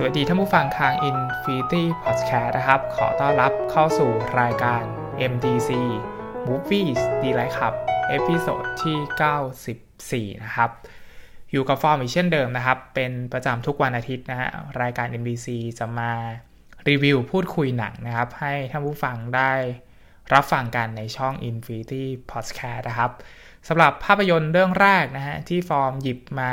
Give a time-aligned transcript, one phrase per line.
[0.00, 4.10] สวัสดีท่านผู้ฟังทาง Infinity Podcast นะครับ ขอต้อนรับเข้าสู่
[4.40, 4.82] รายการ
[5.32, 5.70] MDC
[6.48, 7.74] Movies Delight ครับ
[8.08, 10.70] episode ที่ 94 นะครับ
[11.52, 14.48] อยู่กับฟอร์มอีกเช่นเดิมนะครับ เป็นประจำทุกวันอาทิตย์นะฮะ
[14.82, 15.46] รายการ MDC
[15.78, 16.12] จะมา
[16.88, 19.52] รีวิวพูดคุยหนังนะครับ ให้ท่านผู้ฟังได้
[20.32, 23.12] รับฟังกันในช่อง Infinity Podcast นะครับ
[23.68, 26.52] สำหรับภาพยนตร์เรื่องแรกนะฮะที่ฟอร์มหยิบมา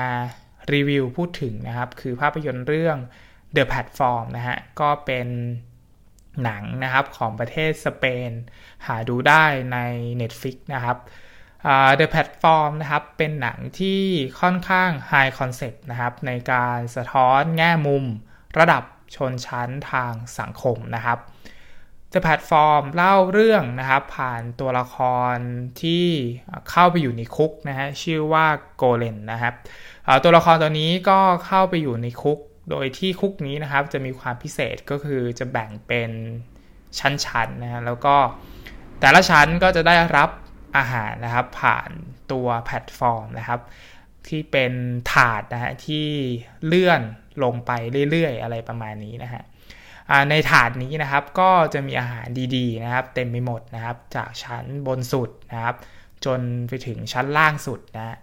[0.73, 2.99] รีวิวพูดถึงนะครับ คือภาพยนตร์เรื่อง
[3.55, 5.27] The Platform นะฮะ ก็เป็น
[6.43, 8.31] หนังนะครับของประเทศสเปน
[8.85, 9.77] หาดูได้ใน
[10.21, 10.97] Netflix นะครับ
[11.99, 14.01] The Platform นะครับ เป็นหนังที่
[14.39, 18.05] ค่อนข้าง High Concept นะครับ ในการสะท้อนแง่มุม
[18.59, 18.83] ระดับ
[19.15, 21.19] ชนชั้นทางสังคมนะครับ
[22.13, 24.95] The Platform เล่าเรื่องนะครับ ผ่านตัวละค
[25.33, 25.35] ร
[25.81, 26.07] ที่
[26.69, 28.45] เข้าไปอยู่ในคุกนะฮะชื่อว่า
[28.77, 29.53] โกเลนนะครับ
[30.23, 36.11] ตัวละครตัวนี้ก็เข้าไปอยู่ในคุก โดยที่คุกนี้นะครับจะมีความพิเศษก็คือจะแบ่งเป็น
[36.99, 38.15] ชั้นๆนะฮะแล้วก็
[38.99, 40.29] แต่ละชั้นก็จะได้รับ
[40.77, 41.89] อาหารนะครับผ่าน
[42.31, 43.59] ตัวแพลตฟอร์มนะครับ
[44.27, 44.73] ที่เป็น
[45.13, 46.07] ถาดนะฮะที่
[46.65, 47.01] เลื่อน
[47.43, 47.71] ลงไป
[48.11, 49.43] เรื่อยๆ อะไรประมาณนี้นะฮะ
[50.29, 55.75] ในถาดนี้นะครับก็จะมีอาหารดีๆนะครับ เต็มไปหมดนะครับ จากชั้นบนสุดนะครับ
[56.25, 58.17] จนไปถึงชั้นล่างสุดนะ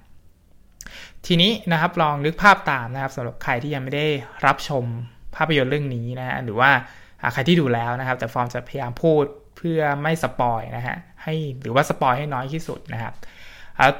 [1.27, 4.07] ทีนี้นะครับลองนึกภาพตามนะครับสำหรับใครที่ยังไม่ได้
[4.47, 4.85] รับชม
[5.37, 6.71] ภาพยนตร์เรื่องนี้นะฮะหรือว่า
[7.33, 9.25] ใครที่ดูแล้วนะครับ แต่ฟอร์มจะพยายามพูด
[9.57, 13.15] เพื่อไม่ spoil นะฮะให้หรือว่า spoil ให้น้อยที่สุดนะครับ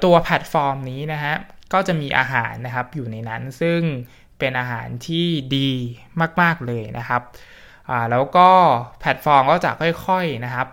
[0.05, 1.35] ตัวแพลตฟอร์มนี้นะฮะ
[1.73, 3.81] ก็จะมีอาหารนะครับอยู่ในนั้นซึ่ง
[4.39, 5.27] เป็นอาหารที่
[5.57, 5.71] ดี
[6.41, 7.23] มากๆเลยนะครับ
[8.11, 8.49] แล้วก็
[9.01, 10.69] แพลตฟอร์มก็จะค่อยๆนะครับ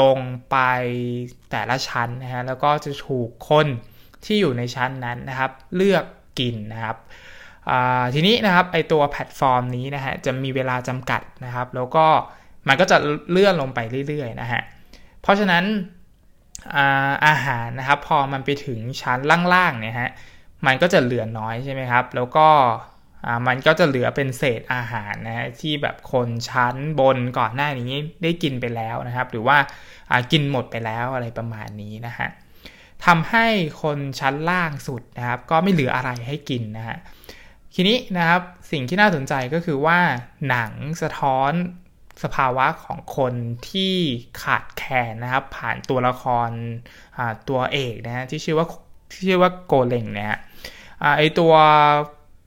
[0.00, 0.18] ลง
[0.50, 0.56] ไป
[1.50, 3.66] แต่ละชั้นนะฮะแล้วก็จะถูกคน
[4.24, 6.04] ที่อยู่ในชั้นนั้นนะครับ เลือก
[6.38, 6.96] กินนะครับ
[8.14, 12.06] ทีนี้นะครับไอตัวแพลตฟอร์มนี้นะฮะจะมีเวลาจำกัดนะครับ แล้วก็
[12.68, 12.96] มันก็จะ
[13.30, 14.62] เลื่อนลงไปเรื่อยๆนะฮะ
[15.22, 15.64] เพราะฉะนั้น
[16.74, 19.18] อาอาหารนะครับพอมันไปถึงชั้น
[19.54, 20.10] ล่างๆเนี่ยฮะ
[20.66, 22.48] มันก็จะเหลือน้อยใช่ไหมครับ แล้วก็
[23.46, 27.90] มันก็จะเหลือเป็นเศษอาหารนะฮะที่แบบคนชั้นบนก่อนหน้านี้
[28.22, 29.56] ได้กินไปแล้วนะครับ หรือว่า
[30.32, 32.28] กินหมดไปแล้วอะไรประมาณนี้นะฮะ
[33.06, 33.46] ทำให้
[33.82, 36.98] คนชั้นล่างสุดนะครับ ก็ไม่เหลืออะไรให้กินนะฮะ
[37.74, 39.98] ทีนี้นะครับสิ่งที่น่าสนใจก็คือว่า
[40.48, 40.72] หนัง
[41.02, 41.52] สะท้อน
[42.22, 43.34] สภาวะของคน
[43.70, 43.94] ที่
[44.42, 46.50] ขาดแคลนนะครับ ผ่านตัวละคร
[47.48, 48.66] ตัวเอกนะฮะที่ชื่อว่า
[49.10, 50.36] ที่ชื่อว่าโกเลงเนี่ย
[51.16, 51.52] ไอตัว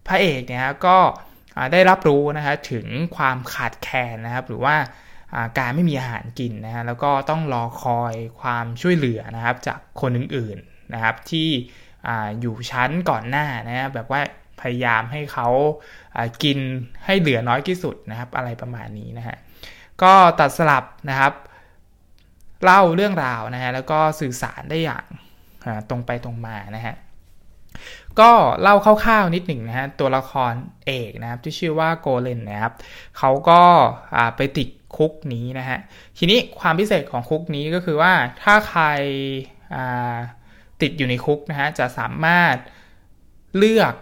[0.07, 0.97] พระเอกเนี่ยก็
[1.73, 2.85] ได้รับรู้นะฮะถึง
[3.15, 4.75] ความขาดแคลนนะครับ หรือว่า
[5.57, 11.49] การไม่มีอาหารกินนะฮะแล้วก็ต้องรอคอยความช่วยเหลือนะครับจากคนอื่นๆนะครับที่
[12.07, 12.09] อ
[12.41, 14.21] อยู่ชั้นก่อนหน้านะแบบว่า
[14.61, 15.47] พยายามให้เขา
[16.43, 16.59] กิน
[17.05, 19.37] ให้เหลือน้อยที่สุดนะครับ อะไรประมาณนี้นะฮะ
[20.03, 21.33] ก็ตัดสลับนะครับ
[22.63, 25.05] เล่าเรื่องราวนะฮะแล้วก็สื่อสารได้อย่าง
[25.89, 26.95] ตรงไปตรงมานะฮะ
[28.19, 28.31] ก็
[28.61, 30.53] เล่าคร่าวๆนิดหนึ่งนะฮะตัวละคร
[30.85, 32.73] เอกนะครับที่ชื่อว่าโกเลนนะครับ
[33.17, 33.61] เขาก็
[34.37, 35.79] ไปติด คุกนี้นะฮะ
[36.17, 38.13] ทีนี้ความพิเศษของคุกนี้ก็คือว่า
[38.43, 38.83] ถ้าใคร
[40.81, 42.55] ติดอยู่ในคุกนะฮะจะสามารถ
[43.57, 43.93] เลือก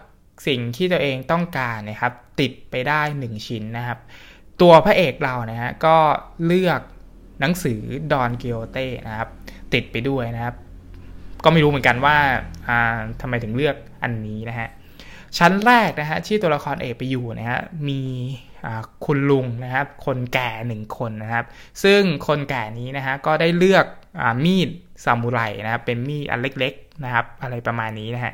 [0.46, 3.98] สิ่งที่ตัวเองต้องการนะครับ ติดไปได้ 1 ชิ้นนะครับ
[4.60, 5.96] ตัวพระเอกเรานะฮะก็
[6.46, 6.80] เลือก
[7.40, 7.80] หนังสือ
[8.12, 9.28] ดอนกิโอเต้นะครับ
[9.74, 10.54] ติดไปด้วยนะครับ
[11.44, 12.16] ก็ไม่รู้เหมือนกันว่า
[13.20, 14.68] ทำไมถึงเลือกอันนี้นะฮะ
[15.38, 18.00] ชั้นแรกนะฮะที่ตัวละครเอกไปอยู่นะฮะมี
[19.04, 21.44] คุณลุงนะครับ คนแก่หนึ่งคนนะครับ
[21.82, 23.86] ซึ่งคนแก่นี้นะฮะก็ได้เลือก
[24.20, 24.68] อมีด
[25.04, 28.32] ซามูไรนะครับเป็นมีดอันเล็กๆนะครับ อะไรประมาณนี้นะฮะ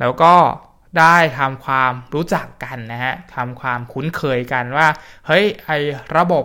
[0.00, 0.34] แล้วก็
[0.98, 4.88] ได้ทำความรู้จักกันนะฮะทำความคุ้นเคยกันว่า
[5.26, 5.70] เฮ้ยไอ
[6.16, 6.44] ระบบ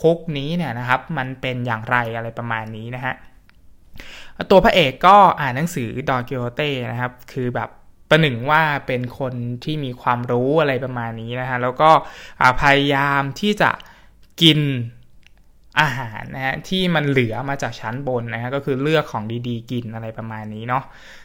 [0.00, 3.14] คุกนี้เนี่ยนะครับ มันเป็นอย่างไรอะไรประมาณนี้นะฮะ
[4.50, 7.70] ตัวพระเอกก็อ่านหนังสือดอกิโอเต้นะครับ คือแบบ
[8.10, 9.34] ประหนึ่งว่าเป็นคน
[9.64, 11.90] ที่มีความรู้อะไรประมาณนี้นะฮะแล้วก็
[12.60, 13.70] พยายามที่จะ
[14.42, 14.60] กิน
[15.80, 20.84] อาหารนะฮะที่มันเหลือมาจากชั้นบนนะฮะก็คือเลือกของดีๆ กินอะไรประมาณนี้เนาะ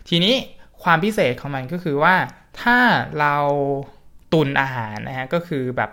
[0.09, 0.35] ทีนี้
[0.83, 2.15] ความพิเศษของมันก็คือว่า
[2.61, 2.77] ถ้า
[3.19, 3.35] เรา
[4.33, 5.91] ตุนอาหารนะฮะก็คือแบบ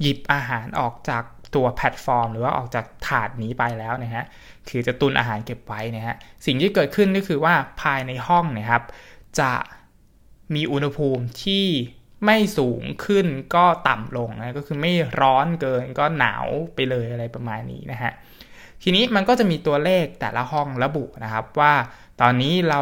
[0.00, 1.24] หยิบอาหารออกจาก
[1.54, 4.24] ตัวแพลตฟอร์ม หรือว่าออกจากถาดนี้ไปแล้วนะฮะ
[4.68, 6.14] คือจะตุนอาหารเก็บไว้นะฮะ
[6.46, 8.82] สิ่งที่เกิดขึ้นก็คือว่าภายในห้องนะครับ
[9.40, 9.52] จะ
[10.54, 11.66] มีอุณหภูมิที่
[12.24, 18.12] ไม่สูงขึ้นก็ต่ำลงนะก็คือไม่ร้อนเกินก็หนาวไปเลยอะไรประมาณนี้นะฮะ
[18.82, 21.72] ทีนี้มันก็จะมีตัวเลขแต่ละห้องระบุนะครับว่า
[22.20, 22.78] ตอนนี้เรา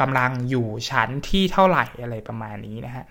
[0.00, 3.04] กำลังอยู่ชั้นที่เท่าไหร่อะไรประมาณนี้นะฮะ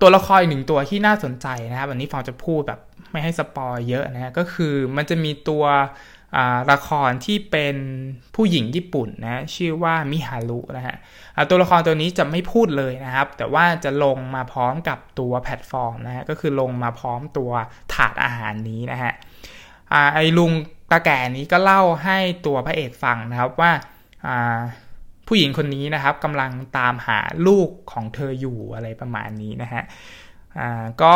[0.00, 5.64] ตัวละครอีกหนึ่งตัวที่น่าสนใจนะครับวันนี้ฟองจะพูดแบบไม่ให้สปอยเยอะนะก็คือมันจะมีตัว
[6.72, 7.76] ละครที่เป็น
[8.34, 10.96] ผู้หญิงญี่ปุ่นนะชื่อว่ามิฮารุนะฮะ
[11.50, 17.50] ตัวละครตัวนี้จะไม่พูดเลยนะครับ แต่ว่าจะลงมาพร้อมกับตัวแพลตฟอร์มนะฮะก็คือลงมาพร้อมตัว
[17.94, 19.12] ถาดอาหารนี้นะฮะ
[20.14, 20.52] ไอ้ลุง
[20.90, 23.72] ตาแก่นี้ก็เล่าให้ตัวพระเอกฟังนะครับว่า
[25.26, 29.82] ผู้หญิงคนนี้นะครับกำลังตามหาลูกของเธออยู่อะไรประมาณนี้นะฮะ
[31.02, 31.14] ก็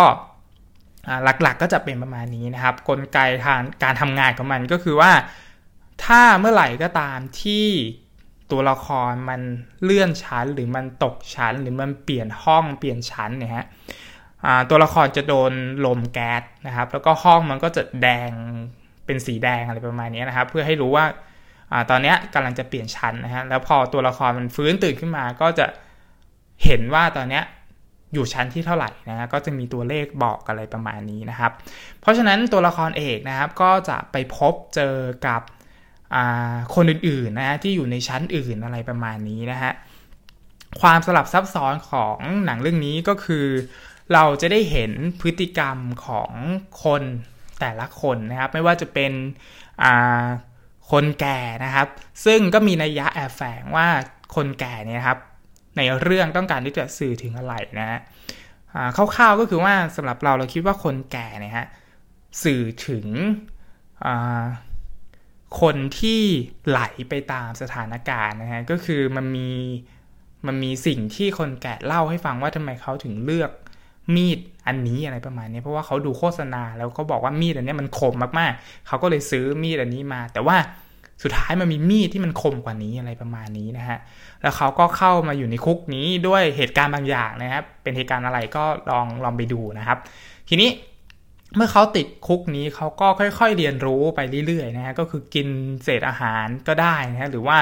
[1.25, 5.13] หลักๆก็จะเป็นประมาณนี้นะครับ กลไกทางการทำงานของมันก็คือว่า
[6.05, 7.67] ถ้าเมื่อไหร่ก็ตามที่
[8.51, 9.41] ตัวละครมัน
[9.83, 13.67] เลื่อนชั้นหรือมันตกชั้นหรือมันเปลี่ยนห้องเปลี่ยนชั้นเนี่ยฮะ
[14.71, 15.53] ตัวละครจะโดน
[15.87, 18.31] ลมแก๊สนะครับ แล้วก็ห้องมันก็จะแดง
[19.07, 21.05] เป็นสีแดงอะไรประมาณนี้นะครับ เพื่อให้รู้ว่า
[21.73, 25.67] อตอนนี้กำลังจะเปลี่ยนชั้นนะฮะแล้วพอตัวละครมันฟื้นตื่นขึ้นมาก็จะ
[26.65, 27.41] เห็นว่าตอนนี้
[28.15, 31.53] อยู่ชั้นที่เท่าไหร่นะฮะก็จะมีตัวเลขบอกอะไรประมาณนี้นะครับ
[32.01, 34.97] เพราะฉะนั้นตัวละครเอกนะครับก็จะไปพบเจอ
[35.27, 35.43] กับ
[36.75, 39.73] คนอื่นๆนะฮะที่อยู่ในชั้นอื่นอะไรประมาณนี้นะฮะ
[40.81, 43.47] ความสลับซับซ้อนของหนังเรื่องนี้ก็คือ
[44.13, 46.31] เราจะได้เห็นพฤติกรรมของ
[46.85, 47.03] คน
[47.61, 49.13] แต่ละคนนะครับ ไม่ว่าจะเป็น
[50.91, 51.89] คนแก่นะครับ
[52.25, 53.89] ซึ่งก็มีนัยยะแอบแฝงว่า
[54.35, 55.19] คนแก่เนี่ยครับ
[55.77, 58.01] ในเรื่องต้องการที่จะสื่อถึงอะไรนะฮะ
[58.97, 61.67] คร่าวๆก็คือว่าสำหรับเราเราคิดว่าคนแก่เนี่ยฮะ
[62.45, 63.07] สื่อถึง
[65.61, 66.23] คนที่
[66.69, 69.51] ไหลไปตามสถานการณ์นะฮะก็คือมันมี
[70.47, 73.51] มันมีสิ่งที่คนแก่เล่าให้ฟังว่าทำไมเขาถึงเลือก
[74.15, 80.57] มีดอันนี้อะไรประมาณนี้เพราะว่าเขาดูโฆษณาแล้วก็บอกว่ามีดอันนี้มันคมมากๆ เขาก็เลยซื้อมีดอันนี้มา แต่ว่า
[81.23, 83.99] สุดท้ายมันมีมีดที่มันคมกว่านี้อะไรประมาณนี้นะฮะ
[84.43, 89.99] แล้วเขาก็เข้ามาอยู่ในคุกนี้ด้วยเหตุการณ์บางอย่างนะครับ เป็นเหตุการณ์อะไรก็ลองลองไปดูนะครับ
[90.49, 90.71] ทีนี้
[91.57, 93.07] เมื่อเขาติดคุกนี้เขาก็
[93.39, 95.49] ค่อย ๆ เรียนรู้ไปเรื่อยๆนะฮะ ก็คือกิน
[95.85, 97.59] เศษอาหารก็ได้นะฮะ หรือว่า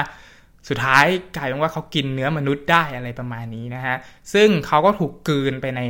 [0.69, 1.05] สุดท้าย
[1.37, 3.95] กลายเป็นว่าเขากินเนื้อมนุษย์ได้อะไรประมาณนี้นะฮะ
[4.33, 5.81] ซึ่งเขาก็ถูกกืนไปใน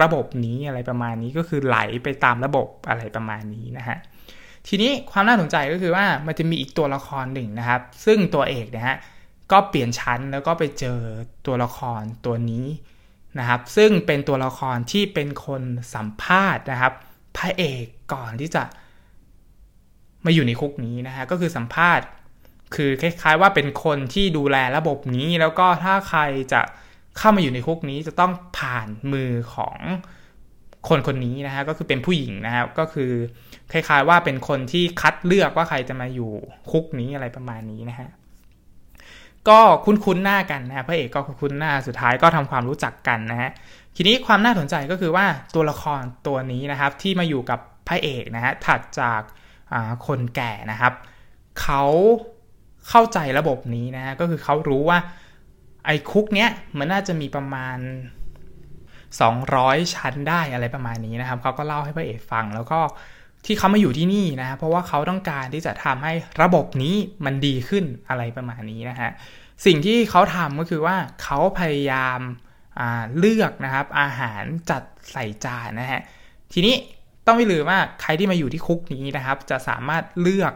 [0.00, 3.98] ระบบนี้อะไรประมาณนี้ ก็คือไหลไปตามระบบอะไรประมาณนี้นะฮะ
[4.68, 8.96] ทีนี้ความน่าสนใจก็คือว่ามันจะมีอีกตัวละครหนึ่งนะครับ ซึ่งตัวเอกนะฮะ
[9.52, 10.98] ก็เปลี่ยนชั้นแล้วก็ไปเจอ
[11.46, 12.66] ตัวละครตัวนี้
[13.38, 15.62] นะครับ ซึ่งเป็นตัวละครที่เป็นคน
[15.94, 16.92] สัมภาษณ์นะครับ
[17.36, 18.62] พระเอกก่อนที่จะ
[20.24, 22.06] มาอยู่ในคุกนี้นะฮะก็คือสัมภาษณ์
[22.74, 26.20] คือคล้ายๆว่าเป็นคนที่ดูแลระบบนี้ แล้วก็ถ้าใคร
[26.52, 26.60] จะ
[27.18, 29.78] เข้ามาอยู่ในคุกนี้จะต้องผ่านมือของ
[30.88, 33.12] คนคนนี้นะฮะก็คือเป็นผู้หญิงนะครับก็คือ
[33.72, 36.32] คล้ายๆว่าเป็นคนที่คัดเลือกว่าใครจะมาอยู่
[36.70, 38.08] คุกนี้อะไรประมาณนี้นะฮะ
[39.48, 43.50] ก็คุ้นๆหน้ากันนะพระเอกก็คุ้นหน้าสุดท้ายก็ทำความรู้จักกันนะฮะ
[43.96, 49.20] ทีนี้ความน่าสนใจก็คือว่าตัวละครตัวนี้นะครับที่มาอยู่กับพระเอกนะฮะถัดจาก
[50.06, 50.92] คนแก่นะครับ
[51.62, 51.84] เขา
[52.88, 54.98] เข้าใจระบบนี้นะฮะก็คือเขารู้ว่า
[55.86, 56.48] ไอ้คุกเนี้ย
[56.78, 57.78] มันน่าจะมีประมาณ
[59.20, 62.80] 200 ชั้นได้อะไรประมาณนี้นะครับเขาก็เล่าให้พระเอกฟังแล้วก็
[63.46, 69.10] ที่เขามาอยู่ที่นี่นะเพราะว่าเขาต้องการที่จะทำให้ระบบนี้มันดีขึ้นอะไรประมาณนี้นะฮะ
[69.66, 72.20] สิ่งที่เขาทำก็คือว่าเขาพยายาม
[73.18, 76.02] เลือกนะครับอาหารจัดใส่จานนะฮะ
[76.52, 76.74] ทีนี้
[77.26, 80.52] ต้องไม่ลืมว่าใครที่มาอยู่ที่คุกนี้นะครับ จะสามารถเลือก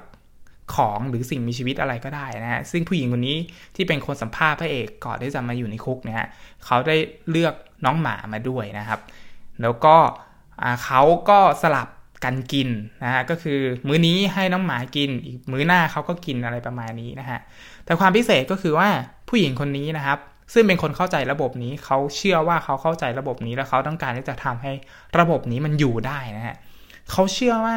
[0.74, 3.36] ของหรือสิ่งมีชีวิตอะไรก็ได้นะฮะซึ่งผู้หญิงคนนี้
[3.76, 6.28] ที่เป็นคนสัมภาษณ์พระเอกก่อนที่จะมาอยู่ในคุกเนี่ย
[6.64, 6.96] เขาได้
[7.30, 7.54] เลือก
[7.84, 9.00] น้องหมามาด้วยนะครับ
[9.62, 9.96] แล้วก็
[10.84, 11.88] เขาก็สลับ
[12.24, 12.68] กันกิน
[13.04, 17.38] นะฮะก็คือมื้อนี้ให้น้องหมากิน อีกมื้อหน้าเขาก็กินอะไรประมาณนี้นะฮะ
[17.84, 18.88] แต่ความพิเศษก็คือว่า
[19.28, 20.18] ผู้หญิงคนนี้นะครับ
[20.52, 24.72] ซึ่งเป็นคนเข้าใจระบบนี้เขาเชื่อว่าเขาเข้าใจระบบนี้แล้วเขาต้องการที่จะทำให้
[25.18, 26.56] ระบบนี้มันอยู่ได้นะฮะ
[27.10, 27.76] เขาเชื่อว่า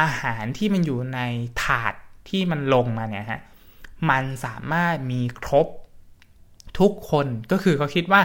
[0.00, 1.20] อาหารที่มันอยู่ใน
[1.62, 1.94] ถาด
[2.28, 3.40] ที่มันลงมาเนี่ยฮะ
[4.10, 5.66] มันสามารถมีครบ
[6.78, 8.22] ทุกคนก็คือเขาคิดว่า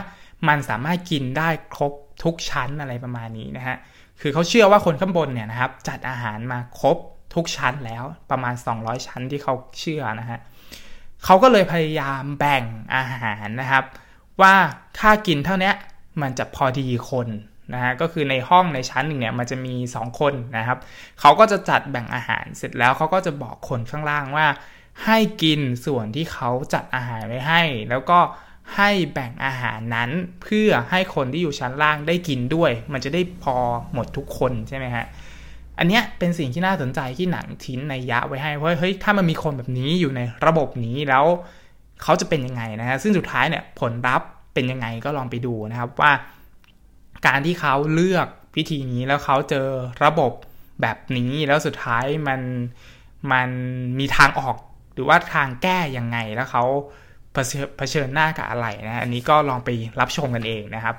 [0.47, 1.93] มันสามารถกินได้ครบ
[2.23, 3.77] ทุกชั้นอะไรประมาณนี้นะฮะ
[4.21, 6.97] คือเขาเชื่อว่าคนข้างบนเนี่ยนะครับจัดอาหารมาครบ
[7.35, 10.39] ทุกชั้นแล้วประมาณ 200 ชั้นที่เขาเชื่อนะฮะ
[11.23, 12.63] เขาก็เลยพยายามแบ่ง
[12.95, 13.83] อาหารนะครับ
[14.41, 14.53] ว่า
[14.99, 15.71] ถ้ากินเท่านี้
[16.21, 17.27] มันจะพอดีคน
[17.73, 20.77] นะฮะก็คือในห้องในชั้นหนึ่งเนี่ยมันจะมี 2 คนนะครับ
[21.19, 24.47] เขาก็จะจัดแบ่งอาหารเสร็จแล้วเขาก็จะบอกคนข้างล่างว่า
[25.05, 28.19] ให้กินส่วนที่เขาจัดอาหารไว้ให้ แล้วก็
[28.75, 30.09] ให้แบ่งอาหารนั้น
[30.41, 33.55] เพื่อให้คนที่อยู่ชั้นล่างได้กินด้วย มันจะได้พอ
[33.93, 35.05] หมดทุกคนใช่ไหมฮะ
[35.79, 41.25] อันเนี้ยเป็นสิ่งที่น่าสนใจที่หนังทิ้นในยะไว้ให้ว่าะเฮ้ยถ้ามันมีคนแบบนี้อยู่ในระบบนี้แล้ว
[42.03, 46.11] เขาจะเป็นยังไงนะฮะซึ่งสุดท้ายเนี่ยผลลัพธ์เป็นยังไงก็ลองไปดูนะครับว่า
[47.27, 49.67] การที่เขาเลือกพิธีนี้แล้วเขาเจอ
[50.05, 50.31] ระบบ
[50.81, 52.41] แบบนี้แล้วสุดท้ายมัน
[53.31, 53.49] มัน
[53.99, 54.57] มีทางออก
[54.93, 56.63] หรือว่าทางแก้ยังไงแล้วเขา
[57.77, 59.69] เผชิญหน้ากับอะไรนะอันนี้ก็ลองไป
[59.99, 60.95] รับชมกันเองนะครับ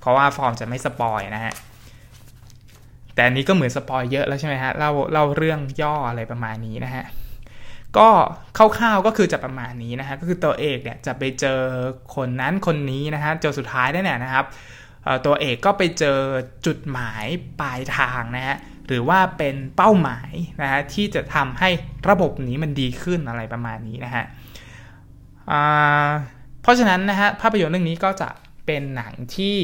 [0.00, 1.54] เพราะว่าฟอร์มจะไม่ spoil นะฮะ
[3.14, 7.04] แต่อันนี้ก็เหมือน spoil เยอะแล้วใช่ไหมฮะเล่าเล่าเรื่องย่ออะไรประมาณนี้นะฮะ
[7.96, 8.08] ก็
[8.56, 11.60] คร่าวๆก็คือจะประมาณนี้นะฮะก็คือตัวเอกเนี่ยจะไปเจอ
[12.16, 14.44] คนนั้นคนนี้นะฮะจนสุดท้ายได้เนี่ยนะครับ
[15.26, 16.18] ตัวเอกก็ไปเจอ
[16.66, 17.24] จุดหมาย
[17.60, 21.70] ปลายทางนะฮะหรือว่าเป็นเป้าหมายนะฮะที่จะทำให้
[22.08, 24.24] ระบบนี้มันดีขึ้นอะไรประมาณนี้นะฮะ
[26.62, 28.28] เพราะฉะนั้นนะฮะภาพยนตร์เรื่องนี้ก็จะ
[28.66, 29.56] เป็นหนังที่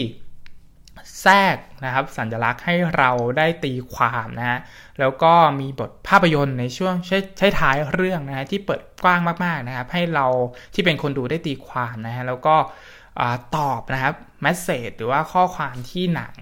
[1.21, 4.59] แทรกนะครับสัญลักษณ์ให้เราได้ตีความนะฮะ
[5.01, 10.27] แล้วก็มีบทภาพยนตร์ในช่วงใช้ใช้ท้ายเรื่องนะฮะที่เปิดกว้างมากๆนะครับให้เรา
[10.75, 12.57] ที่เป็นคนดูได้ตีความนะฮะแล้วก็
[13.57, 16.37] ตอบนะครับแมสเซจหรือว่าข้อความที่หนัง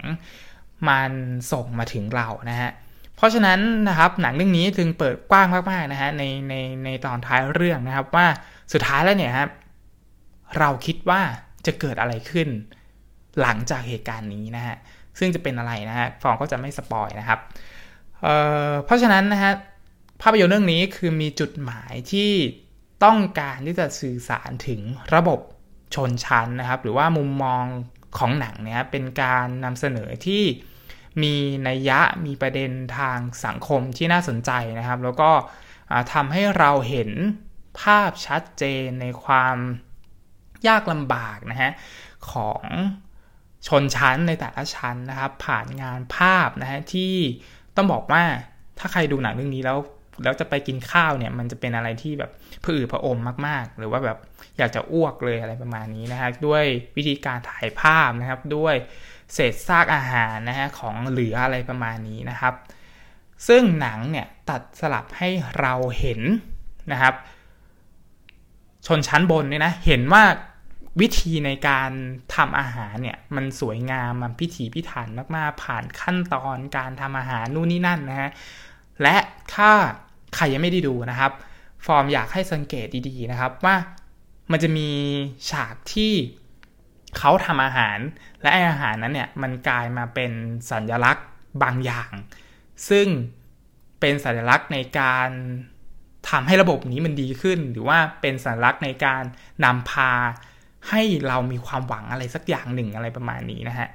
[0.89, 1.11] มัน
[1.51, 2.71] ส่งมาถึงเรานะฮะ
[3.15, 6.53] เพราะฉะนั้นนะครับหนังเรื่องนี้จึงเปิดกว้างมากๆนะฮะในใน
[6.85, 8.27] ในตอนท้ายเรื่องนะครับว่า
[8.73, 9.49] สุดท้ายแล้วเนี่ยครับ
[10.57, 11.21] เราคิดว่า
[11.65, 12.49] จะเกิดอะไรขึ้น
[13.41, 14.75] หลังจากเหตุการณ์นี้นะฮะ
[15.19, 17.39] ซึ่งจะเป็นอะไรนะฮะฟองก็จะไม่สปอยนะครับ
[18.21, 19.51] เเพราะฉะนั้นนะฮะ
[20.21, 22.31] ภาพยนตร์เรื่องนี้คือมีจุดหมายที่
[23.05, 24.81] ต้องการที่จะสื่อสารถึง
[25.15, 25.39] ระบบ
[25.95, 27.63] ชนชั้นนะครับ หรือว่ามุมมอง
[28.17, 30.43] ของหนังเนี่ยเป็นการนำเสนอที่
[31.23, 31.35] มี
[31.67, 35.31] นัยยะมีประเด็นทางสังคมที่น่าสนใจนะครับ แล้วก็
[36.13, 37.09] ทำให้เราเห็น
[37.81, 39.57] ภาพชัดเจนในความ
[40.67, 41.71] ยากลำบากนะฮะ
[42.31, 42.63] ของ
[43.67, 47.13] ชนชั้นในแต่ละชั้นนะครับ ผ่านงานภาพนะฮะที่
[47.75, 48.23] ต้องบอกว่า
[48.79, 49.77] ถ้าใครดูหนังเรื่องนี้แล้ว
[50.23, 52.31] แล้วจะไปกินข้าวเนี่ยมันจะเป็นอะไรที่แบบ
[52.65, 54.17] ผือผอมมาก ๆ หรือว่าแบบ
[54.57, 56.63] อยากจะอ้วกเลยอะไรประมาณนี้นะฮะด้วย
[56.97, 58.75] วิธีการถ่ายภาพนะครับ ด้วย
[59.33, 62.53] เศษซากอาหารนะฮะของเหลืออะไรประมาณนี้นะครับ
[63.47, 65.29] ซึ่งหนังเนี่ยตัดสลับให้
[65.59, 66.21] เราเห็น
[66.91, 67.13] นะครับ
[68.87, 70.23] ชนชั้นบนเนี่ยนะเห็นว่า
[71.01, 71.89] วิธีในการ
[72.35, 78.29] ทำอาหารเนี่ยมันสวยงามมันพิถีพิถันมากๆ ผ่านขั้นตอนการทำอาหารนู่นนี่นั่นนะฮะ
[79.01, 79.15] และ
[79.53, 79.71] ถ้า
[80.35, 81.31] ใครยังไม่ได้ดูนะครับ
[81.85, 83.75] ฟอร์มอยากให้สังเกตดีๆนะครับ ว่า
[84.53, 84.89] มันจะมี
[85.49, 86.13] ฉากที่
[87.17, 87.97] เขาทำอาหาร
[88.41, 90.31] และไออาหารนั้นเนี่ยมันกลายมาเป็น
[90.71, 91.25] สัญลักษณ์
[91.63, 92.11] บางอย่าง
[92.89, 93.07] ซึ่ง
[93.99, 95.29] เป็นสัญลักษณ์ในการ
[96.29, 99.23] ทำให้ระบบนี้มันดีขึ้น หรือว่าเป็นสัญลักษณ์ในการ
[99.65, 100.11] นำพา
[100.89, 103.89] ให้เรามีความหวังอะไรสักอย่างหนึ่งอะไรประมาณนี้นะฮะ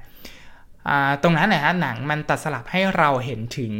[1.21, 3.73] ตรงนั้นนะฮะหนังมันตัดสลับให้เราเห็นถึง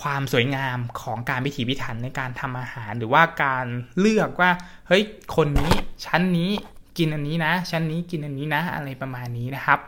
[0.00, 3.66] ความสวยงามของการพิถีพิถันในการทำอาหาร หรือว่าการ
[3.98, 4.50] เลือกว่า
[4.88, 5.02] เฮ้ย
[5.36, 5.72] คนนี้
[6.06, 6.50] ชั้นนี้
[6.98, 9.78] กินอันนี้นะ ชั้นนี้กินอันนี้นะ อะไรประมาณนี้นะครับ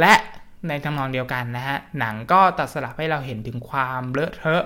[0.00, 0.14] และ
[0.68, 4.64] ในทำนองเดียวกันนะฮะ หนังก็ตัดสลับให้เราเห็นถึงความเลอะเทอะ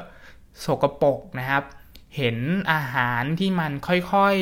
[0.61, 1.65] โสกปรกนะครับ
[2.17, 2.37] เห็น
[2.73, 4.37] อาหารที่มันค่อย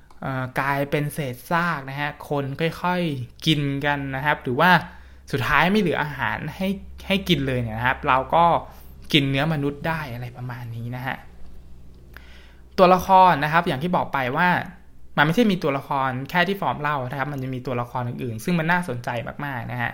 [0.00, 4.70] ๆกลายเป็นเศษซากนะฮะ คนค่อยๆกินกันนะครับ หรือว่า
[5.32, 6.68] สุดท้ายไม่เหลืออาหารให้
[7.06, 8.44] ให้กินเลยเนี่ยนะครับ เราก็
[9.12, 11.16] กินเนื้อมนุษย์ได้อะไรประมาณนี้นะฮะ
[12.78, 14.48] ตัวละครนะครับ อย่างที่บอกไปว่า
[15.16, 19.08] มันไม่ใช่มีตัวละครแค่ที่ฟอร์มเล่านะครับ มันจะมีตัวละครอื่นๆ ซึ่งมันน่าสนใจ
[19.44, 19.92] มากๆนะฮะ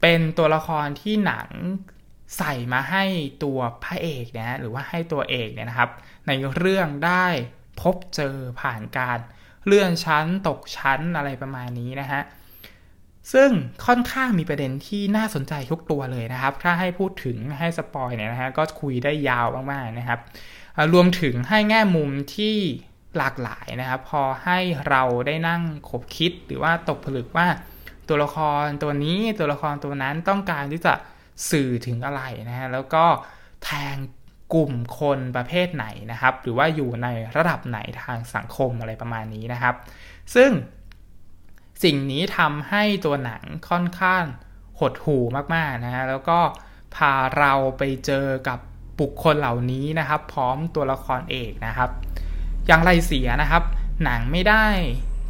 [0.00, 1.48] เป็นตัวละครที่หนัง
[2.38, 3.04] ใส่มาให้
[3.44, 5.90] ตัวพระเอกนะหรือว่าให้ตัวเอกเนี่ยนะครับ
[6.26, 7.26] ในเรื่องได้
[7.80, 9.18] พบเจอผ่านการ
[9.66, 12.22] เลื่อนชั้นตกชั้นอะไรประมาณนี้นะฮะ
[13.32, 13.50] ซึ่ง
[13.86, 20.20] ค่อนข้างมีประเด็นที่น่าสนใจทุกตัวเลยนะครับ ถ้าให้พูดถึงให้สปอยเนี่ยนะฮะก็คุยได้ยาวมากๆนะครับ
[20.92, 22.56] รวมถึงให้แง่มุมที่
[23.18, 27.46] หลากหลายนะครับ พอให้เราได้นั่งขบคิดหรือว่าตกผลึกว่า
[28.08, 30.94] ตัวละครตัวนี้ตัวละครตัวนั้นต้องการที่จะ
[31.50, 33.04] สื่อถึงอะไรนะฮะแล้วก็
[33.64, 33.96] แทง
[34.54, 39.74] กลุ่มคนประเภทไหนนะครับ หรือว่าอยู่ในระดับไหนทางสังคมอะไรประมาณนี้นะครับ
[40.34, 40.50] ซึ่ง
[41.82, 44.24] สิ่งนี้ทำให้ตัวหนังค่อนข้าง
[44.80, 45.22] หดหู่
[45.54, 46.38] มากๆนะฮะแล้วก็
[46.96, 48.58] พาเราไปเจอกับ
[49.00, 51.90] บุคคลเหล่านี้นะครับ พร้อมตัวละครเอกนะครับ
[52.66, 53.62] อย่างไรเสียนะครับ
[54.04, 54.66] หนังไม่ได้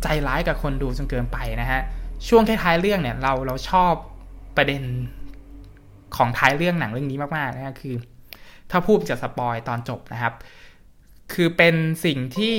[0.02, 1.80] ใจร้ายกับคนดูจนเกินไปนะฮะ
[2.28, 3.92] ช่วงท้ายเรื่องเนี่ยเราเราชอบ
[4.56, 4.82] ประเด็น
[6.16, 7.94] ของท้ายเรื่องหนังเรื่องนี้มากๆนะฮะคือ
[8.70, 10.34] ถ้าพูดจะสปอยตอนจบนะครับ
[11.32, 12.56] คือเป็นสิ่งที่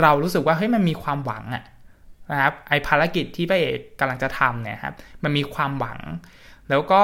[0.00, 1.64] เรารู้สึกว่าเฮ้ยมันมีความหวังอะ
[2.32, 6.00] นะครับไอภารกิจที่พระเอกกำลังจะทำเนี่ยครับมันมีความหวัง
[6.70, 7.02] แล้วก็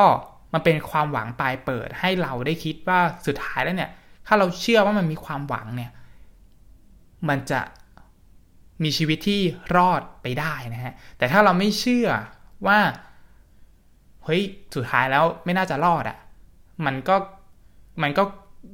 [0.52, 3.90] มันเป็นความหวังปลายเปิดให้เราได้คิดว่าสุดท้ายแล้วเนี่ย
[4.26, 5.90] ถ้าเราเชื่อว่ามันมีความหวังเนี่ย
[7.28, 7.60] มันจะ
[8.82, 9.40] มีชีวิตที่
[9.76, 12.08] รอดไปได้นะฮะแต่ถ้าเราไม่เชื่อ
[12.66, 12.78] ว่า
[14.24, 14.42] เฮ้ย
[14.74, 16.18] สุดท้ายแล้วไม่น่าจะรอดอะ่ะ
[16.86, 17.16] มันก็
[18.02, 18.22] มันก็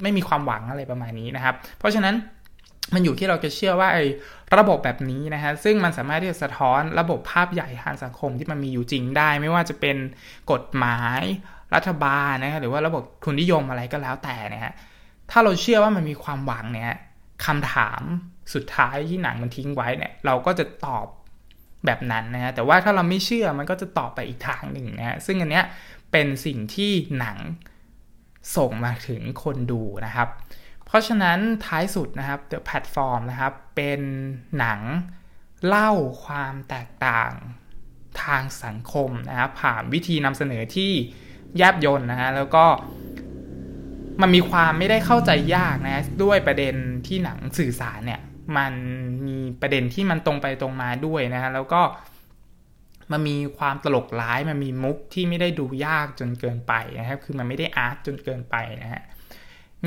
[0.03, 2.15] ไม่มีความหวังอะไรประมาณนี้นะครับ เพราะฉะนั้น
[2.95, 4.05] มันอยู่ที่เราจะเชื่อว่าไอ้
[4.59, 9.97] ระบบแบบนี้นะฮะซึ่งมันสามารถที่จะสะท้อนระบบภาพใหญ่ทางสังคมที่มันมีอยู่จริงได้ ไม่ว่าจะเป็น
[10.53, 11.23] กฎหมาย
[11.75, 14.73] รัฐบาลนะฮะหรือว่าระบบทุนนิยมอะไรก็แล้วแต่นะฮะ
[15.31, 16.93] ถ้าเราเชื่อว่ามันมีความหวังเนี่ย
[17.47, 18.03] คำถาม
[18.55, 21.07] สุดท้ายที่หนังมันทิ้งไว้เนี่ย เราก็จะตอบ
[21.87, 25.65] แบบนั้นนะฮะแต่ว่าถ้าเราไม่เชื่อมันก็จะตอบไปอีกทางหนึ่งนะฮะซึ่งอันเนี้ย
[26.13, 27.39] เป็นสิ่งที่หนัง
[28.57, 30.29] ส่งมาถึงคนดูนะครับ
[30.87, 34.01] เพราะฉะนั้นท้ายสุดนะครับ The Platform นะครับ เป็น
[34.59, 34.81] หนัง
[35.67, 35.91] เล่า
[36.25, 37.33] ความแตกต่าง
[38.23, 40.93] ทางสังคมนะครับผ่านวิธีนำเสนอที่
[41.59, 42.65] แยบยนนะฮะแล้วก็
[44.21, 46.75] มันมีความไม่ได้เข้าใจยากนะด้วยประเด็น
[47.07, 48.21] ที่หนังสื่อสารเนี่ย
[48.57, 48.73] มัน
[49.27, 51.83] มีประเด็นที่มันตรงไปตรงมาด้วยนะฮะแล้วก็
[53.13, 59.03] มันมีความตลกร้ายมันมีมุกที่ไม่ได้ดูยากจนเกินไปนะครับ คือมันไม่ได้อาร์ตจนเกินไปนะฮะ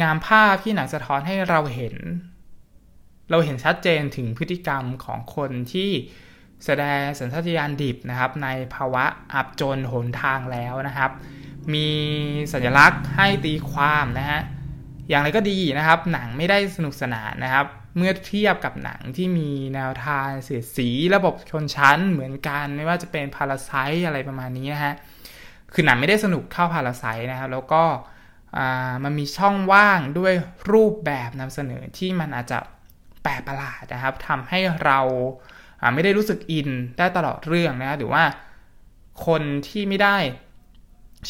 [0.01, 1.95] งามภาพที่หนังสะท้อนให้เราเห็น
[3.31, 5.89] เราเห็นชัดเจนถึงพฤติกรรมของคนที่
[6.65, 11.11] แสดงสัญชาตญาณดิบนะครับ ในภาวะอับจนหนทางแล้วนะครับ
[11.73, 11.87] มี
[12.53, 14.39] สัญลักษณ์ให้ตีความนะฮะ
[15.09, 17.65] อย่างไรก็ดีนะครับ หนังไม่ได้สนุกสนานนะครับ
[17.97, 23.71] เมื่อเทียบกับหนังที่มีแนวทางเสียสีระบบชนชั้นเหมือนกัน ไม่ว่าจะเป็นพาราไซ
[24.05, 24.93] อะไรประมาณนี้นะฮะ
[25.73, 27.83] คือหนังไม่ได้สนุกเท่าพาราไซนะครับ แล้วก็
[29.03, 30.33] มันมีช่องว่างด้วย
[30.71, 32.59] รูปแบบนำเสนอที่มันอาจจะ
[33.23, 34.99] แปลกประหลาดนะครับทำให้เรา
[35.93, 38.23] ไม่ได้รู้สึกอินได้ตลอดเรื่องนะหรือว่า
[39.25, 40.17] คนที่ไม่ได้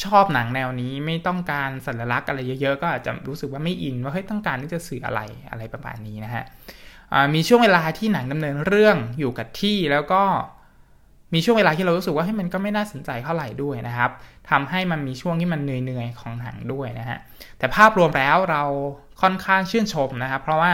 [0.03, 6.45] ชอบหนังแนวนี้ไม่ต้องการสัญลักษณ์อะไรเยอะๆ ก็อาจจะรู้สึกว่าไม่อินว่าเฮ้ยต้องการที่จะสื่ออะไรอะไรประมาณนี้นะฮะ
[7.33, 10.23] มีช่วงเวลาที่หนังดำเนินเรื่องอยู่กับที่แล้วก็
[11.33, 14.11] มีช่วงเวลาที่เรารู้สึกว่าให้มันก็ไม่น่าสนใจเท่าไหร่ด้วยนะครับ
[14.49, 17.19] ทำให้มันมีช่วงที่มันเหนื่อยๆของหนังด้วยนะฮะ
[17.57, 18.63] แต่ภาพรวมแล้วเรา
[19.21, 20.71] ค่อนข้างชื่นชมนะครับ เพราะว่า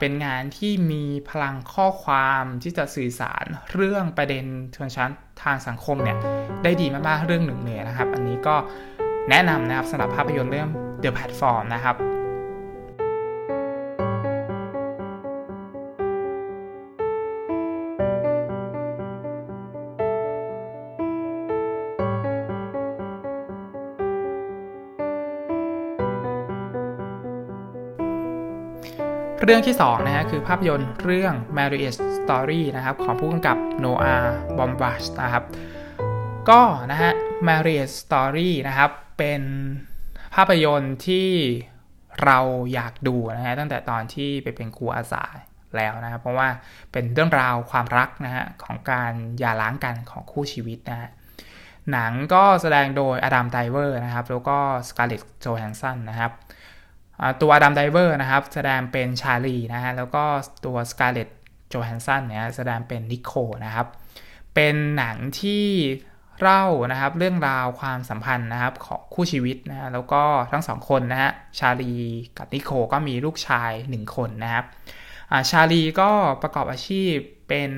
[0.00, 4.44] เป็นงานที่มีพลังข้อความที่จะสื่อสารเรื่องประเด็น
[4.76, 5.10] ชนชั้น
[5.42, 6.16] ทางสังคมเนี่ย
[6.62, 8.56] ได้ดีมากๆเรื่องหนึ่งเลยนะครับ อันนี้ก็
[9.30, 10.68] แนะนำนะครับสำหรับภาพยนตร์เรื่อง
[11.02, 12.11] The Platform นะครับ
[29.46, 34.16] เรื่องที่2นะฮะคือภาพยนตร์เรื่อง Marriage Story นะครับของผู้กำกับโนอา
[34.58, 35.44] Baumbach นะครับ
[36.50, 37.12] ก็นะฮะ
[37.48, 39.42] Marriage Story นะครับเป็น
[40.34, 41.28] ภาพยนตร์ที่
[42.24, 42.38] เรา
[42.74, 45.24] อยากดูนะฮะตั้งแต่ตอนที่ไปเป็นครูอาสา
[45.76, 46.48] แล้วนะครับเพราะว่า
[46.92, 51.10] เป็นเรื่องราวความรักนะฮะของการหย่าร้างกันของคู่ชีวิตนะฮะ
[51.92, 54.56] หนังก็แสดงโดย Adam Driver นะครับแล้วก็
[54.88, 56.32] Scarlett Johansson นะครับ
[57.40, 60.24] ตัว Adam Driver นะครับ แสดงเป็นชาลีนะฮะแล้วก็
[60.64, 61.28] ตัว Scarlett
[61.68, 63.32] Johansson เนี่ยแสดงเป็น Nicole
[63.64, 63.86] นะครับ
[64.54, 65.66] เป็นหนังที่
[66.40, 70.22] เล่านะครับเรื่องราวความสัมพันธ์นะครับของคู่ชีวิตนะแล้วก็
[70.52, 71.94] ทั้งสองคนนะฮะชาลี
[72.38, 74.64] กับ Nicole ก็มีลูกชาย 1 คนนะครับ
[75.50, 76.10] ชาลีก็
[76.42, 77.14] ประกอบอาชีพ
[77.48, 77.72] เป็น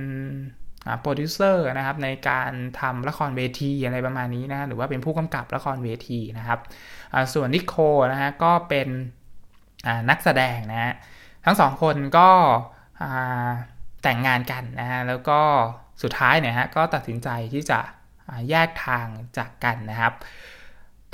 [1.00, 6.60] โปรดิวเซอร์นะครับในการทำละครเวทีอะไรประมาณนี้นะหรือว่าเป็นผู้กำกับละครเวทีนะครับ
[7.34, 7.74] ส่วน Nicole
[8.12, 8.88] นะฮะก็เป็น
[10.10, 10.92] นักแสดงนะฮะ
[11.44, 12.28] ทั้งสองคนก็
[14.02, 15.40] แต่งงานกันนะฮะแล้วก็
[16.02, 17.80] สุดท้ายเนี่ยฮะก็ตัดสินใจที่จะ
[18.50, 19.06] แยกทาง
[19.38, 20.14] จากกันนะครับ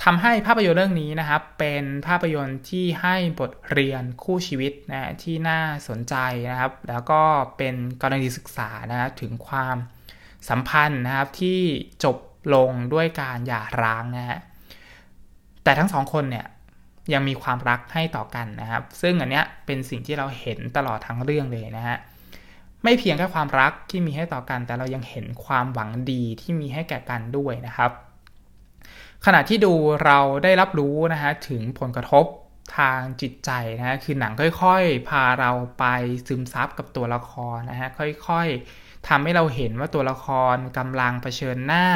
[0.03, 6.15] ทำให้ภาพยนตร์เรื่องนี้นะครับ เป็นภาพยนตร์ที่ให้บทเรียนคู่ชีวิตนะที่น่าสนใจ
[6.51, 7.23] นะครับ แล้วก็
[7.57, 9.77] เป็นกรณีศึกษานะถึงความ
[10.49, 11.61] สัมพันธ์นะครับที่
[12.05, 12.17] จบ
[12.55, 14.41] ลงด้วยการหย่าร้างนะฮะ
[15.65, 16.47] แต่ทั้งสองคนเนี่ย
[17.15, 21.97] ยังมีความรักให้ต่อกันนะครับ ซึ่งอันเนี้ยเป็นสิ่งที่เราเห็นตลอดทั้งเรื่องเลยนะฮะ
[22.85, 27.91] ไม่เพียงแค่ความรักที่มีให้ต่อกัน แต่เรายังเห็นความหวังดีที่มีให้แก่กันด้วยนะครับ
[29.27, 29.73] ขณะที่ดู
[30.05, 32.25] เราได้รับรู้นะฮะถึงผลกระทบ
[32.77, 35.85] ทางจิตใจนะฮะคือหนังค่อยๆ พาเราไป
[36.27, 37.89] ซึมซับกับตัวละครนะฮะ
[38.29, 41.87] ค่อยๆทำให้เราเห็นว่าตัวละครกำลังเผชิญหน้า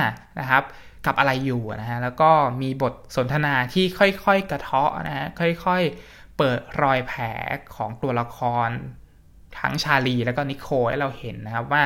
[0.40, 0.64] นะครับ
[1.06, 2.30] กับอะไรอยู่นะฮะแล้วก็
[2.62, 7.22] มีบทสนทนาที่ค่อยๆกระเทาะนะฮะค่อยๆเปิดรอยแผล
[7.74, 8.68] ของตัวละคร
[9.58, 11.82] ทั้งชาลีแล้วก็นิโคให้เราเห็นนะครับว่า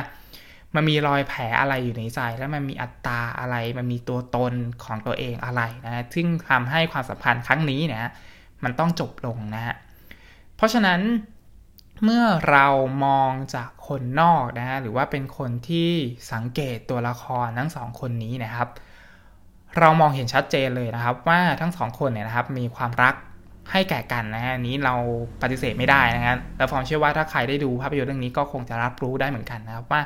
[0.75, 4.53] มันมีรอยแผลอะไรอยู่ในใจ แล้วมันมีอัตราอะไร มันมีตัวตน
[4.83, 8.11] ของตัวเองอะไรนะซึ่งทำให้ความสัมพันธ์ครั้งนี้นะ
[8.63, 9.75] มันต้องจบลงนะฮะ
[10.55, 11.01] เพราะฉะนั้น
[12.03, 12.67] เมื่อเรา
[13.05, 15.91] มองจากคนนอกนะฮะหรือว่าเป็นคนที่
[16.33, 18.67] สังเกตตัวละครทั้งสองคนนี้นะครับ
[19.77, 23.15] เรามองเห็นชัดเจนเลยนะครับ ว่าทั้งสองคนเนี่ยนะครับ มีความรัก
[23.71, 24.95] ให้แก่กันนะฮะนี้เรา
[25.41, 30.01] ปฏิเสธไม่ได้นะฮะแล้วฟอมเชื่อว่าถ้าใครได้ดูภาพยนตร์เรื่องนี้ก็คงจะรับรู้ได้เหมือนกันนะครับ ว่า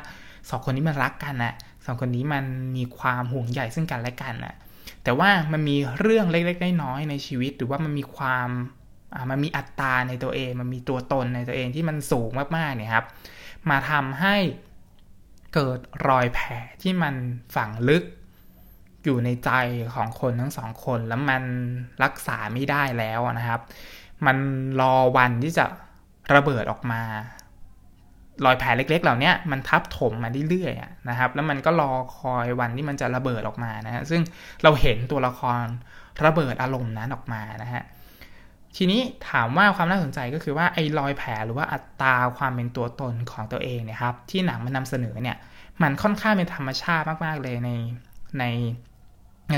[0.50, 1.54] สองคนนี้มันรักกันนะ
[1.86, 2.44] สองคนนี้มัน
[2.76, 4.56] มีความห่วงใยซึ่งกันและกันนะ
[5.04, 8.48] แต่ว่ามันมีเรื่องเล็กๆน้อยๆในชีวิต หรือว่ามันมีความ
[9.30, 13.06] มันมีอัตราในตัวเอง มันมีตัวตนในตัวเองที่มันสูงมากๆเนี่ยครับ
[13.70, 14.36] มาทำให้
[15.54, 16.48] เกิดรอยแผล
[16.82, 17.14] ที่มัน
[17.56, 18.04] ฝังลึก
[19.04, 19.50] อยู่ในใจ
[19.94, 21.42] ของคนทั้งสองคนแล้วมัน
[22.04, 23.60] รักษาไม่ได้แล้วนะครับ
[24.26, 24.36] มัน
[24.80, 25.64] รอวันที่จะ
[26.34, 27.02] ระเบิดออกมา
[28.44, 34.20] รอยแผลเล็ก ๆ เหล่านี้มันทับถมมาเรื่อยๆนะครับ แล้วมันก็รอคอยวันที่มันจะระเบิดออกมานะฮะซึ่ง
[34.62, 35.64] เราเห็นตัวละคร
[36.26, 37.82] ระเบิดอารมณ์นั้นออกมานะฮะ
[38.76, 45.36] ทีนี้ถามว่าความน่าสนใจก็คือว่าไอ้รอยแผลหรือว่าอัตราความเป็นตัวตนของตัวเองเนี่ยครับ ที่หนังมันนำเสนอเนี่ย
[45.82, 47.70] มันค่อนข้างเป็นธรรมชาติมากๆเลยใน
[48.40, 48.44] ใน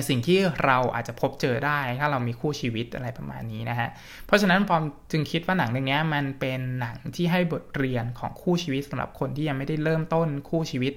[0.08, 3.88] สิ่งที่เราอาจจะพบเจอได้ถ้าเรามีคู่ชีวิตอะไรประมาณนี้นะฮะ
[4.26, 10.92] เพราะฉะนั้นปอมจึงคิดว่าหนังเรื่องนี้มันเป็นหนังที่ให้บทเรียนของคู่ชีวิตสำหรับคนที่ยังไม่ได้เริ่มต้นคู่ชีวิต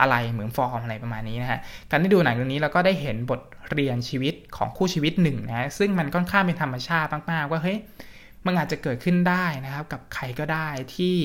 [0.00, 1.58] อะไรเหมือนฟอร์มอะไรประมาณนี้นะฮะ
[1.90, 3.40] การที่ดูหนังเรื่องนี้เราก็ได้เห็นบท
[3.72, 7.78] เรียนชีวิตของคู่ชีวิตหนึ่งนะซึ่งมันค่อนข้างเป็นธรรมชาติมากๆว่าเฮ้ย
[8.46, 11.16] มันอาจจะเกิดขึ้นได้นะครับกับใครก็ได้ที่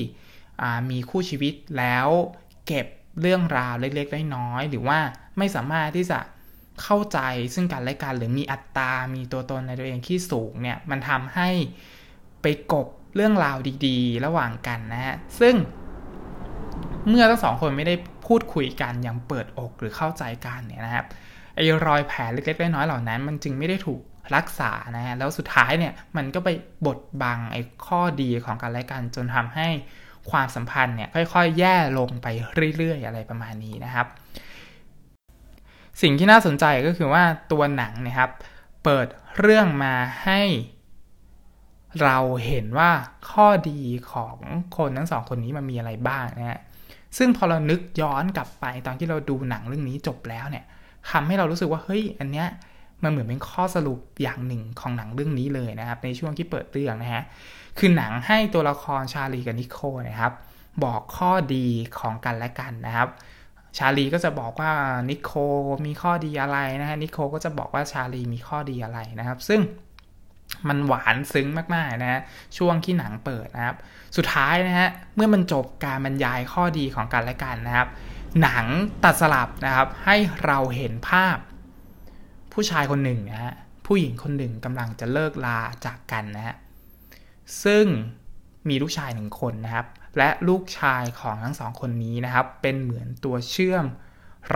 [0.90, 2.08] มีคู่ชีวิตแล้ว
[2.66, 2.86] เก็บ
[3.20, 4.98] เรื่องราวเล็กๆน้อยๆหรือว่า
[5.38, 6.18] ไม่สามารถที่จะ
[6.82, 7.18] เข้าใจ
[7.54, 11.48] ซึ่งกันและกันหรือมีอัตรามีตัวตนในตัวเองที่สูงเนี่ย มันทำให้
[12.42, 13.56] ไปกบเรื่องราว
[13.86, 15.54] ดีๆ ระหว่างกันนะฮะ ซึ่ง
[17.08, 17.94] เมื่อทั้งสองคนไม่ได้
[18.26, 21.06] พูดคุยกันอย่างเปิดอกหรือเข้าใจกันเนี่ยนะครับ
[21.54, 24.00] ไอ้รอยแผลเล็กๆน้อยๆเหล่านั้น มันจึงไม่ได้ถูก
[24.36, 26.48] รักษานะฮะแล้วสุดท้ายเนี่ยมันก็ไป
[26.86, 29.68] บดบังไอ้ข้อดีของกันและกัน จนทำให้
[30.30, 32.26] ความสัมพันธ์เนี่ยค่อยๆ แย่ลงไป
[32.76, 34.06] เรื่อยๆ อะไรประมาณนี้นะครับ
[36.02, 38.30] สิ่งที่น่าสนใจก็คือว่าตัวหนังนะครับ
[38.84, 39.06] เปิด
[39.38, 40.40] เรื่องมาให้
[42.02, 42.90] เราเห็นว่า
[43.30, 43.80] ข้อดี
[44.12, 44.36] ของ
[44.76, 46.60] คนทั้งสองคนนี้มันมีอะไรบ้างนะฮะ
[47.18, 50.64] ซึ่งพอเรานึกย้อนกลับไปตอนที่เราดูหนังเรื่องนี้จบแล้วเนี่ย
[51.10, 52.48] ทำให้เรารู้สึกว่าเฮ้ยอันเนี้ย
[53.02, 57.22] มันเหมือนเป็นข้อสรุปอย่างหนึ่งของหนังเรื่องนี้เลยนะครับ ในช่วงที่เปิดเรื่องนะฮะ
[57.78, 59.78] คือหนังให้ตัวละครชาลีกับนิโค
[60.08, 60.32] นะครับ
[60.84, 61.66] บอกข้อดี
[61.98, 63.08] ของกันและกันนะครับ
[63.78, 64.72] ชาลีก็จะบอกว่า
[65.10, 65.32] นิโค
[65.86, 69.60] มีข้อดีอะไรนะฮะนิโคก็จะบอกว่าชาลีมีข้อดีอะไรนะครับ ซึ่ง
[70.68, 72.20] มันหวานซึ้งมากๆนะฮะ
[72.56, 73.76] ช่วงที่หนังเปิดนะครับ
[74.16, 77.88] สุดท้ายนะฮะเมื่อมันจบการบรรยายข้อดีของกันและกันนะครับ
[78.42, 78.66] หนัง
[79.04, 81.36] ตัดสลับนะครับ ให้เราเห็นภาพ
[82.52, 83.54] ผู้ชายคนหนึ่งนะฮะ
[83.86, 86.54] ผู้หญิงคนหนึ่งกำลังจะเลิกลาจากกันนะฮะ
[87.64, 87.84] ซึ่ง
[88.68, 89.86] มีลูกชายหนึ่งคนนะครับ
[90.18, 93.84] และลูกชายของทั้งสองคนนี้นะครับ เป็นเหมือนตัวเชื่อม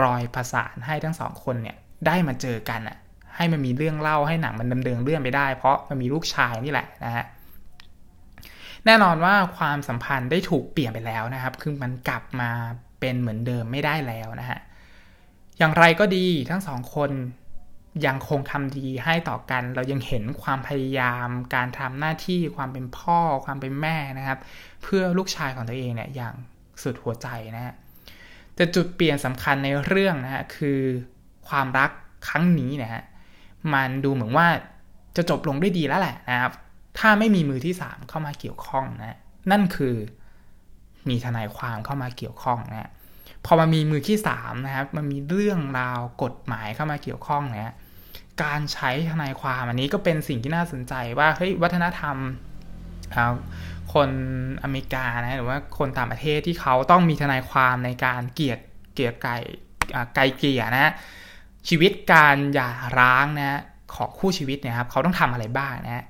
[0.03, 2.97] รอยประสานให้ทั้งสองคนเนี่ยได้มาเจอกันอะ
[3.37, 7.25] ให้มันมีเรื่องเล่าให้หนังมันดำเนินเรื่องไปได้ เพราะมันมีลูกชายนี่แหละนะฮะ
[8.87, 12.51] แน่นอนว่าความสัมพันธ์ได้ถูกเปลี่ยนไปแล้วนะครับ คือมันกลับมา
[13.01, 14.59] เป็นเหมือนเดิมไม่ได้แล้วนะฮะ
[15.59, 17.11] อย่างไรก็ดีทั้งสองคน
[18.07, 24.38] ยังคงทำดีให้ต่อกัน เรายังเห็นความพยายามการทำหน้าที่ความเป็นพ่อความเป็นแม่นะครับ
[24.83, 26.35] เพื่อลูกชายของตัวเองเนี่ยอย่าง
[26.83, 27.74] สุดหัวใจนะฮะ
[28.55, 30.81] แต่จุดเปลี่ยนสำคัญในเรื่องนะฮะคือ
[31.48, 31.90] ความรัก
[32.29, 33.03] ครั้งนี้นะฮะ
[33.74, 34.48] มันดูเหมือนว่า
[35.16, 36.53] จะจบลงด้วยดีแล้วแหละนะครับ
[36.98, 39.18] ถ้าไม่มีมือที่สามเข้ามาเกี่ยวข้องนะ
[39.51, 39.94] นั่นคือ
[41.09, 42.90] มีทนายความเข้ามาเกี่ยวข้องนะ
[43.46, 47.74] พอมามีมือที่สามนะครับ มันมีเรื่องราวกฎหมายเข้ามาเกี่ยวข้องนะ
[48.42, 52.16] การใช้ทนายความอันนี้ก็เป็นสิ่งที่น่าสนใจว่าเฮ้ยวัฒนธรรม
[53.92, 54.11] คน
[54.62, 58.59] อเมริกานะหรือว่าคนต่างประเทศที่เขาต้องมีทนายความในการเกียร
[58.94, 59.37] เกียรไก่
[60.14, 60.92] ไกลเกลี่ยนะ
[61.68, 63.61] ชีวิตการหย่าร้างนะ
[63.94, 66.05] ของคู่ชีวิตเนี่ยครับ เขาต้องทำอะไรบ้างนะ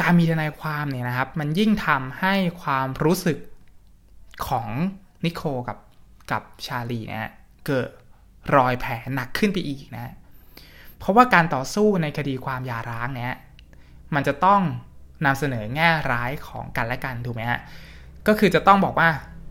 [0.00, 3.38] การมีทนายความเนี่ยนะครับ มันยิ่งทำให้ความรู้สึก
[4.48, 4.68] ของ
[5.24, 5.76] นิโคกับ
[6.30, 7.32] กับชาลีนะ
[7.66, 7.88] เกิด
[8.56, 10.12] รอยแผลหนักขึ้นไปอีกนะ
[10.98, 13.34] เพราะว่าการต่อสู้ในคดีความยาร้างเนี่ย
[14.14, 14.60] มันจะต้อง
[15.24, 17.60] นำเสนอแง่ร้ายของกันและกันถูกไหมฮะ
[18.26, 19.08] ก็คือจะต้องบอกว่า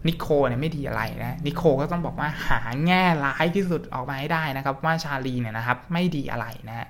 [0.08, 6.88] นิโคเนี่ยไม่ดีอะไรนะนิโคก็ต้องบอกว่าหาแง่ร้ายที่สุดออกมาให้ได้นะครับ ว่าชาลีเนี่ยนะครับไม่ดีอะไรนะ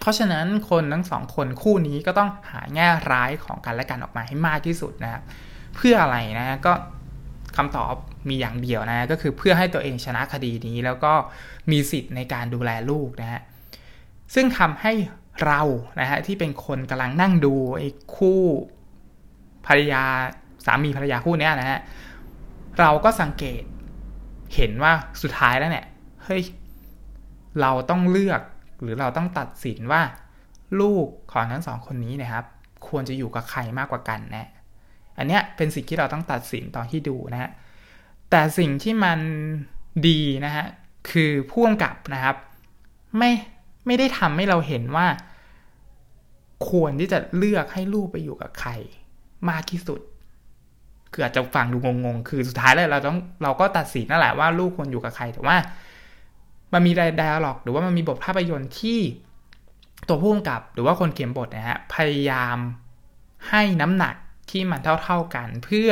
[0.00, 5.22] เพราะฉะนั้นคนทั้งสองคนคู่นี้ก็ต้องหาแง่ร้ายของกันและกันออกมาให้มากที่สุดนะครับ
[5.76, 6.72] เพื่ออะไรนะก็
[7.56, 7.94] คำตอบ
[8.28, 11.12] มีอย่างเดียวนะก็คือเพื่อให้ตัวเองชนะคดีนี้ แล้วก็
[11.70, 13.40] มีสิทธิ์ในการดูแลลูกนะฮะ
[14.34, 14.92] ซึ่งทำให้
[15.44, 15.60] เรา
[16.00, 18.40] นะฮะที่เป็นคนกำลังนั่งดูไอ้คู่
[19.66, 20.02] ภรรยา
[20.66, 21.78] สามีภรรยาคู่นี้นะฮะ
[22.78, 23.62] เราก็สังเกต
[24.54, 25.86] เห็นว่าสุดท้ายแล้วเนี่ย
[26.24, 26.42] เฮ้ย
[27.60, 28.40] เราต้องเลือก
[28.82, 30.02] หรือเราต้องตัดสินว่า
[30.80, 32.44] ลูกของทั้งสองคนนี้นะครับ
[32.88, 34.48] ควรจะอยู่กับใครมากกว่ากันนะ
[35.18, 37.50] อันเนี้ยเป็นสิ่งที่เราต้องตัดสินตอนที่ดูนะฮะ
[38.30, 39.18] แต่สิ่งที่มัน
[40.08, 40.66] ดีนะฮะ
[41.10, 42.36] คือพ่วงกับนะครับ
[43.18, 43.30] ไม่
[43.86, 45.06] ไม่ได้ทำให้เราเห็นว่า
[46.68, 48.70] ควรที่จะเลือกให้ลูกไปอยู่กับใคร
[49.50, 50.00] มากที่สุด
[51.12, 55.56] คืออาจจะฟังดูงงๆ คือสุดท้ายแล้วเราต้องเราก็ตัดสินนั่นแหละว่าลูกควรอยู่กับใครแต่ว่า
[56.72, 58.98] มันมีไดอะล็อกหรือว่ามันมีบทภาพยนตร์ที่
[60.08, 62.56] ตัวผู้กำกับหรือว่าคนเขียนบทนะฮะพยายาม
[63.48, 64.14] ให้น้ำหนัก
[64.50, 65.90] ที่มันเท่า ๆกันเพื่อ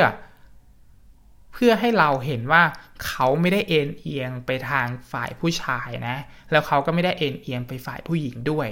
[1.53, 2.63] เพื่อให้เราเห็นว่า
[3.07, 6.17] เขาไม่ได้เอ็นเอียงไปทางฝ่ายผู้ชายนะ
[6.51, 8.69] แล้วเขาก็ไม่ได้เอ็นเอียงไปฝ่ายผู้หญิงด้วย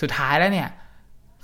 [0.00, 0.68] สุดท้ายแล้วเนี่ย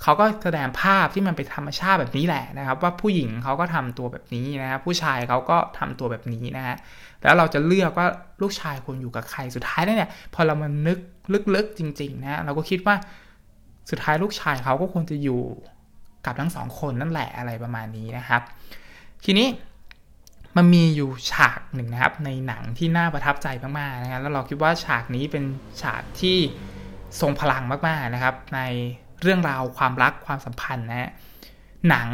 [0.01, 6.77] เขาก็แสดงภาพที่มันเป็นธรรมชาติแบบนี้แหละนะครับ ว่าผู้หญิงเขาก็ทำตัวแบบนี้นะครับผู้ชายเขาก็ทำตัวแบบนี้นะฮะ
[7.23, 8.07] แล้วเราจะเลือกว่า
[8.41, 10.99] ลูกชายควรอยู่กับใครสุดท้ายเนี่ยพอเรามานึก
[11.55, 12.95] ลึกๆจริงๆนะเราก็คิดว่า
[13.89, 15.41] สุดท้ายลูกชายเขาก็ควรจะอยู่
[16.25, 18.41] กับทั้งสองคนนั่นแหละอะไรประมาณนี้นะครับ
[19.25, 19.47] ทีนี้
[20.57, 23.47] มันมีอยู่ฉากหนึ่งนะครับ ในหนังที่น่าประทับใจ
[23.79, 25.43] มากๆนะครับแล้วเราคิดว่าฉากนี้เป็น
[25.81, 26.37] ฉากที่
[27.21, 28.61] ทรงพลังมากๆนะครับ ใน
[29.21, 31.09] เรื่องราวความรักความสัมพันธ์นะฮะ
[31.89, 32.09] หนัง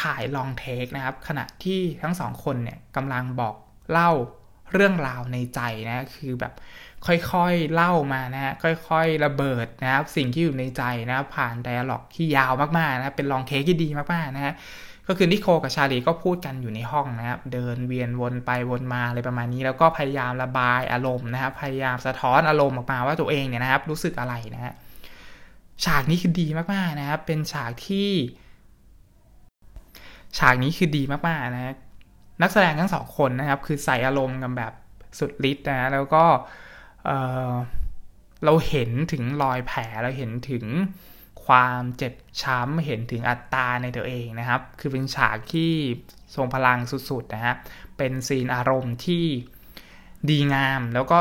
[0.00, 3.54] ถ่ายลองเทคนะครับ ขณะที่ทั้งสองคนเนี่ยกำลังบอก
[3.90, 4.10] เล่า
[4.72, 6.52] เรื่องราวในใจนะคือแบบ
[7.06, 8.52] ค่อยๆเล่ามานะฮะ
[8.88, 14.54] ค่อยๆระเบิดนะครับ สิ่งที่อยู่ในใจนะผ่านไดอะล็อกที่ยาวมากๆนะเป็นลองเทคที่ดีมากๆนะฮะ
[15.08, 24.74] ก็คือนิโคกับชาลีก็พูดกันอยู่ในห้องนะครับ เดินเวียนวนไปวนมาอะไรประมาณนี้ แล้วก็พยายามระบายอารมณ์นะครับ พยายามสะท้อนอารมณ์ออกมาว่าตัวเองเนี่ยนะครับ รู้สึกอะไรนะฮะ
[25.84, 28.10] ฉากนี้คือดีมากๆนะครับ เป็นฉากที่
[30.38, 31.74] ฉากนี้คือดีมากๆนะ
[32.42, 34.72] นักแสดงทั้งสองคนนะครับ คือใส่อารมณ์กันแบบ
[35.18, 36.24] สุดฤทธิ์นะแล้วก็
[37.04, 40.64] เเราเห็นถึงรอยแผลเราเห็นถึง
[41.48, 45.72] ความเจ็บช้ำเห็นถึงอัตตาในตัวเองนะครับ คือเป็นฉากที่
[46.34, 46.78] ทรงพลัง
[47.10, 47.54] สุดๆนะฮะ
[47.96, 49.24] เป็นซีนอารมณ์ที่
[50.30, 51.18] ดีงามแล้วก็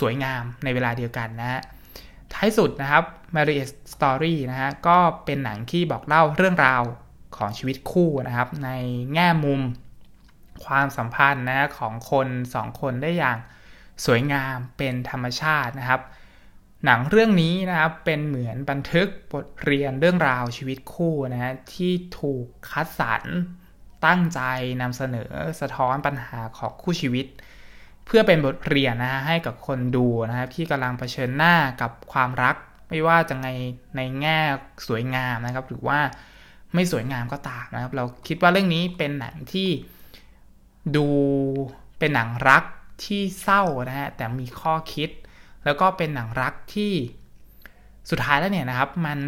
[0.00, 1.60] สวยงามในเวลาเดียวกันนะฮะ
[2.32, 3.04] ท้ายสุดนะครับ
[3.34, 6.82] Marriage Story นะฮะก็เป็นหนังที่บอกเล่าเรื่องราว
[7.36, 8.70] ของชีวิตคู่นะครับ ใน
[9.14, 9.60] แง่มุม
[10.64, 13.38] ความสัมพันธ์นะของคนสองคนได้อย่าง
[14.04, 16.00] สวยงามเป็นธรรมชาตินะครับ
[16.84, 23.24] หนังเรื่องนี้นะครับเป็นเหมือนบันทึกบทเรียนเรื่องราวชีวิตคู่นะฮะที่ถูกคัดสรร
[24.06, 24.40] ตั้งใจ
[24.82, 27.26] นำเสนอสะท้อนปัญหาของคู่ชีวิต
[28.06, 32.56] เพื่อเป็นบทเรียนนะฮะให้กับคนดูนะครับที่กำลังเผชิญหน้ากับความรัก
[32.88, 33.48] ไม่ว่าจะใน
[33.96, 34.38] ในแง่
[34.86, 35.98] สวยงามนะครับ หรือว่า
[36.74, 39.68] ไม่สวยงามก็ตามนะครับ เราคิดว่าเรื่องนี้เป็นหนังที่
[40.96, 41.08] ดู
[41.98, 42.64] เป็นหนังรัก
[43.04, 45.10] ที่เศร้านะฮะแต่มีข้อคิด
[45.64, 46.92] แล้วก็เป็นหนังรักที่
[48.10, 49.18] สุดท้ายแล้วเนี่ยนะครับ มัน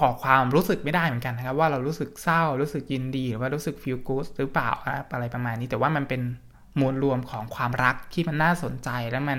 [0.00, 4.70] บอกความรู้สึกไม่ได้เหมือนกันนะครับ ว่าเรารู้สึกเศร้ารู้สึกยินดี หรือว่ารู้สึก feel good หรือเปล่า
[5.12, 6.22] อะไรประมาณนี้ แต่ว่ามันเป็น
[6.80, 9.38] มวลรวมของความรักที่มันน่าสนใจแล้วมัน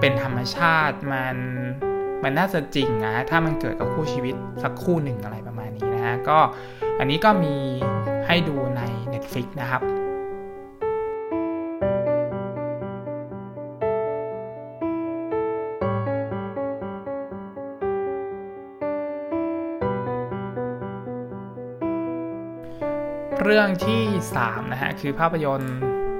[0.00, 1.36] เป็นธรรมชาติมัน
[2.22, 6.38] มันน่าจะจริงนะถ้ามันเกิดกับคู่ชีวิตสักคู่หนึ่งอะไรประมาณนี้นะฮะก็
[6.98, 7.54] อันนี้ก็มี
[8.26, 9.82] ให้ดูใน Netflix นะครับ
[23.48, 24.02] เรื่องที่
[24.38, 25.76] 3 นะฮะ คือภาพยนตร์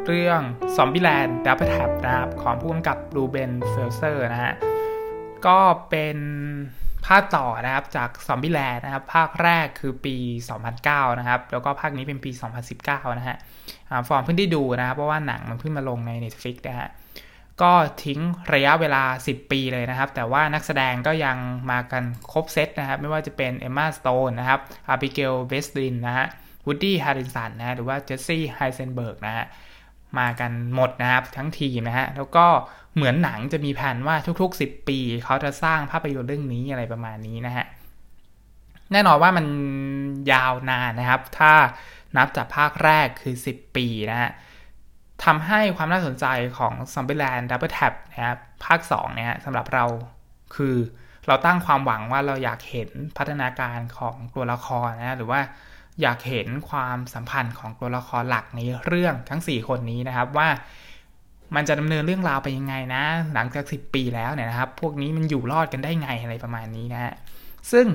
[0.06, 0.40] เรื่อง
[0.76, 4.52] Zombieland d o u b l e Tap นะครับ ของผู้กำกับรูเบนเฟลเซอร์นะฮะ
[5.46, 5.58] ก็
[5.90, 6.18] เป็น
[7.06, 10.16] ภาคต่อนะครับจาก Zombieland นะครับ ภาคแรกคือปี
[10.66, 12.30] 2009 นะครับ แล้วก็ภาคนี้เป็นปี
[12.74, 13.37] 2019 นะฮะ
[14.08, 16.88] ฟอร์มเพิ่งได้ดูนะครับ เพราะว่าหนังมันเพิ่งมาลงใน Netflix นะฮะ
[17.62, 17.72] ก็
[18.04, 18.20] ทิ้ง
[18.54, 21.37] ระยะเวลา 10 ปีเลยนะครับ แต่ว่านักแสดงก็ยัง
[21.70, 26.28] มากันครบเซตนะครับ ไม่ว่าจะเป็น Emma Stone นะครับ Abigail Breslin นะฮะ
[26.66, 29.46] Woody Harrelson นะหรือว่า Jesse Eisenberg นะฮะ
[30.18, 32.46] มากันหมดนะครับทั้งทีมนะฮะแล้วก็
[32.94, 37.66] เหมือนหนังจะมีแผนว่าทุกๆ 10 ปี เขาจะสร้างภาพยนตร์เรื่องนี้อะไรประมาณนี้นะฮะ
[38.92, 39.46] แน่นอนว่ามัน
[40.33, 41.53] ยาวนานนะครับ ถ้า
[42.16, 44.31] นับจากภาคแรกคือ 10 ปีนะฮะ
[45.24, 46.27] ทำให้ความน่าสนใจ
[46.59, 49.85] ของ Zombieland Double Tap นะครับภาค 2 เนี่ยสำหรับเรา
[50.55, 50.77] คือ
[51.27, 55.40] เราตั้งความหวังว่าเราอยากเห็นพัฒนาการของตัวละครนะหรือว่า
[56.02, 60.48] อยากเห็นความสัมพันธ์ของตัวละครหลักในเรื่องทั้ง 4 คนนี้นะครับว่า
[61.54, 63.02] มันจะดำเนินเรื่องราวไปยังไงนะ
[63.35, 67.12] หลังจาก 10 ปีแล้วเนี่ยนะครับ พวกนี้มันอยู่รอดกันได้ไงอะไรประมาณนี้นะฮะ
[67.72, 67.87] ซึ่ง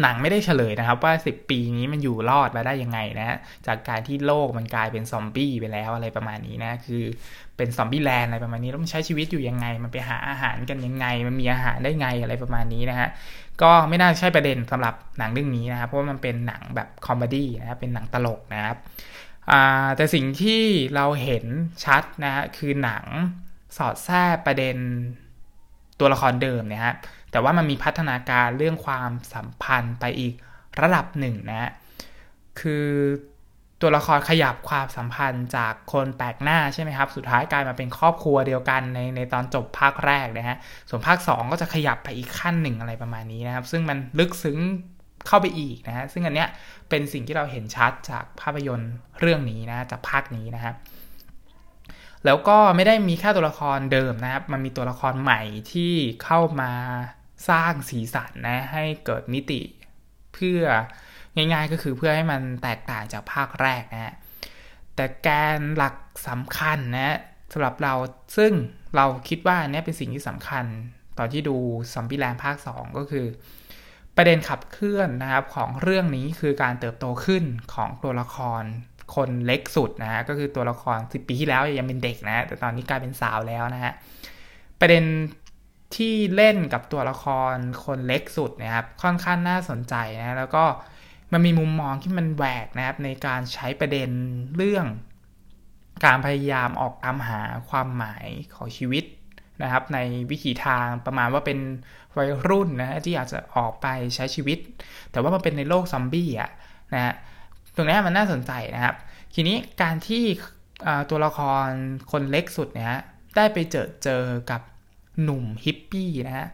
[0.00, 7.02] หนังไม่ได้เฉลยนะครับว่า 10 ปีนี้มันอยู่รอดมาได้ยังไงนะจากการที่โลกมันกลายเป็นซอมบี้ไปแล้วอะไรประมาณนี้นะคือ
[7.56, 13.08] เป็น Zombieland อะไรประมาณนี้แล้วมันใช้ชีวิตอยู่ยังไง มันไปหาอาหารกันยังไง มันมีอาหารได้ไงอะไรประมาณนี้นะฮะ
[13.62, 18.76] ก็ไม่น่าใช่ประเด็นสำหรับหนังเรื่องนี้นะครับเพราะว่ามันเป็นหนังแบบ comedy นะครับเป็นหนังตลกนะครับ
[19.96, 20.62] แต่สิ่งที่
[20.94, 21.44] เราเห็น
[21.84, 23.04] ชัดนะฮะคือหนัง
[23.76, 24.76] สอดแทรกประเด็น
[26.00, 26.94] ตัวละครเดิมนะฮะ
[27.32, 30.34] แต่ว่ามันมีพัฒนาการเรื่องความสัมพันธ์ไปอีก
[30.80, 31.70] ระดับหนึ่งนะ
[32.60, 32.86] คือ
[33.80, 40.56] ตัวละครขยับความสัมพันธ์จากคนแปลกหน้าใช่ไหมครับ สุดท้ายกลายมาเป็นครอบครัวเดียวกันในในตอนจบภาคแรกนะฮะ
[40.88, 44.58] ส่วนภาค 2 ก็จะขยับไปอีกขั้นหนึ่งอะไรประมาณนี้นะครับ ซึ่งมันลึกซึ้ง
[45.26, 46.48] เข้าไปอีกนะฮะ ซึ่งอันเนี้ย
[46.88, 50.74] เป็นสิ่งที่เราเห็นชัดจากภาพยนตร์เรื่องนี้นะ จากภาคนี้นะครับ
[52.24, 55.40] แล้วก็ไม่ได้มีแค่ตัวละครเดิมนะครับ มันมีตัวละครใหม่
[55.72, 55.92] ที่
[56.24, 56.72] เข้ามา
[57.48, 59.60] สร้างสีสันนะให้เกิดมิติ
[60.34, 60.62] เพื่อ
[61.36, 64.14] ง่ายๆก็คือเพื่อให้มันแตกต่างจากภาคแรกนะฮะ
[64.94, 65.28] แต่แก
[65.58, 65.94] นหลัก
[66.28, 67.18] สำคัญนะ
[67.52, 67.94] สำหรับเรา
[68.36, 68.52] ซึ่ง
[68.96, 70.64] เราคิดว่านี่เป็นสิ่งที่สำคัญ
[71.18, 71.56] ตอนที่ดู
[71.92, 73.26] ซอมบี้แลนด์ภาค 2 ก็คือ
[74.16, 78.62] ประเด็นขับเคลื่อนนะครับของเรื่องนี้คือการเติบโตขึ้นของตัวละคร
[79.14, 83.92] คนเล็กสุดนะฮะก็คือตัวละคร 10 ปีที่แล้วยังเป็นเด็กนะ แต่ตอนนี้กลายเป็นสาวแล้วนะฮะ
[84.80, 85.04] ประเด็น
[85.96, 90.64] ที่เล่นกับตัวละครคนเล็กสุดนะครับ ค่อนข้างน่าสนใจนะแล้วก็
[91.32, 94.10] มันมีมุมมองที่มันแหวกนะครับ ในการใช้ประเด็น
[94.56, 94.86] เรื่อง
[96.04, 99.04] การพยายามออกตามหาความหมายของชีวิต
[99.62, 99.98] นะครับ ใน
[100.30, 101.58] วิถีทางประมาณว่าเป็น
[102.16, 104.58] วัยรุ่นนะที่อยากจะออกไปใช้ชีวิต
[105.10, 106.50] แต่ว่ามันเป็นในโลกซอมบี้อะ
[106.94, 107.14] นะฮะ
[107.74, 108.94] ตรงนี้มันน่าสนใจนะครับ
[109.34, 110.24] ทีนี้การที่
[111.10, 111.68] ตัวละคร
[112.12, 112.88] คนเล็กสุดเนี่ย
[113.36, 114.60] ได้ไปเจอเจอกับ
[115.22, 116.48] หนุ่มฮิปปี้นะฮะ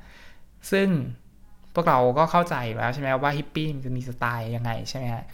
[0.73, 0.89] ซึ่ง
[1.75, 5.25] พวกเราก็เข้าใจแล้วใช่ไหมว่าฮิปปี้มันจะมีสไตล์ยังไงใช่ไหมฮะ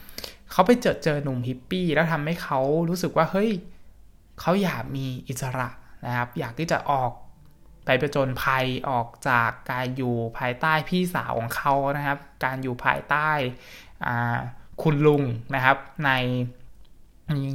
[0.50, 3.50] เขาไปเจอเจอหนุ่มฮิปปี้แล้วทำให้เขารู้สึกว่าเฮ้ย
[4.40, 5.68] เขาอยากมีอิสระ
[6.06, 7.12] นะครับ อยากที่จะออก
[7.84, 13.30] ไปประจนภัยออกจากการอยู่ภายใต้พี่สาวของเขานะครับ การอยู่ภายใต้
[14.82, 15.22] คุณลุง
[15.54, 16.10] นะครับใน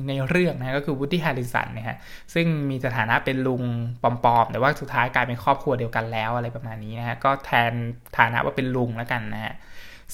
[0.08, 1.98] ในเรื่องนะก็คือวูดดี้แฮร์ริสันเนี่ยฮะ
[2.34, 3.64] ซึ่งมีสถานะเป็นลุง
[4.02, 4.06] ป
[4.36, 7.72] อมๆ แต่ว่าสุดท้ายกลายเป็นครอบครัวเดียวกันแล้วอะไรประมาณนี้นะฮะก็แทน
[8.18, 9.54] ฐานะว่าเป็นลุงแล้วกันนะฮะ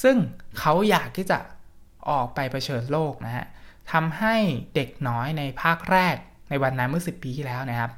[0.03, 0.15] ซึ่ง
[0.59, 1.37] เขาอยากที่จะ
[2.09, 3.45] ออกไปเผชิญโลกนะฮะ
[3.91, 4.35] ทำให้
[4.75, 6.15] เด็กน้อยในภาคแรก
[6.49, 7.91] ในวันนั้นเมื่อ 10 ปีที่แล้วนะครับ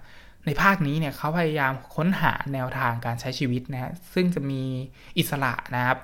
[0.46, 4.62] ในภาคนี้เนี่ยเขาพยายามค้นหาแนวทางการใช้ชีวิตนะฮะซึ่งจะมี
[5.18, 5.98] อิสระนะครับ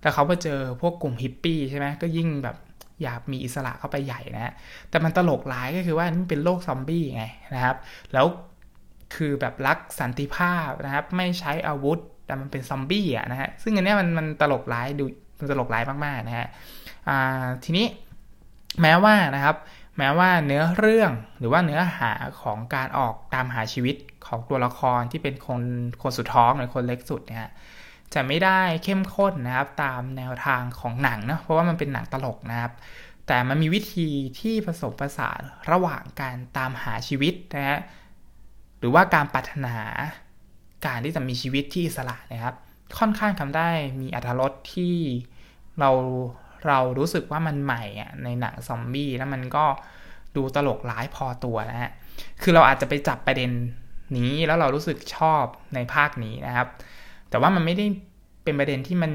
[0.00, 2.56] แต่เขาไปเจอพวกกลุ่มฮิปปี้ใช่ไหมก็ยิ่งแบบ
[3.02, 4.52] อยากมีอิสระเข้าไปใหญ่นะ
[4.90, 7.76] แต่มันตลกร้ายก็คือว่านี่เป็นโลกซอมบี้ไงนะครับ
[8.12, 8.26] แล้ว
[9.14, 15.04] คือแบบรักสันติภาพนะครับ ไม่ใช้อาวุธแต่มันเป็นซอมบี้อะนะฮะซึ่งอันนี้มันมันตลกร้ายดู
[15.38, 16.46] มันตลกร้ายมากๆนะฮะ
[17.64, 17.86] ทีนี้
[18.82, 19.56] แม้ว่านะครับ
[19.98, 25.62] แม้ว่าเนื้อเรื่องหรือว่าเนื้อหาของการออกตามหาชีวิตของตัวละครที่เป็นคน
[26.02, 27.50] คนสุดท้องหรือคนเล็กสุดเนี่ย
[28.14, 32.72] จะไม่ได้เข้มข้นนะครับตามแนวทางของหนังเนาะเพราะว่ามันเป็นหนังตลกนะครับ
[33.26, 34.08] แต่มันมีวิธี
[34.40, 37.78] ที่ผสมผสานระหว่างการตามหาชีวิตนะฮะ
[38.78, 39.76] หรือว่าการปรารถนา
[40.86, 42.54] การที่จะมีชีวิตที่อิสระนะครับ
[42.98, 43.68] ค่อนข้างทำได้
[44.00, 44.94] มีอัตรสที่
[45.80, 45.90] เรา
[46.66, 49.64] เรารู้สึกว่ามันใหม่อะในหนังซอมบี้แล้วมันก็
[50.36, 51.90] ดูตลกร้ายพอตัวนะฮะ
[52.42, 53.50] คือเราอาจจะไปจับประเด็น
[54.16, 55.44] นี้แล้วเรารู้สึกชอบ
[55.74, 56.68] ในภาคนี้นะครับ
[57.30, 57.86] แต่ว่ามันไม่ได้
[58.44, 59.12] เป็นประเด็นที่มัน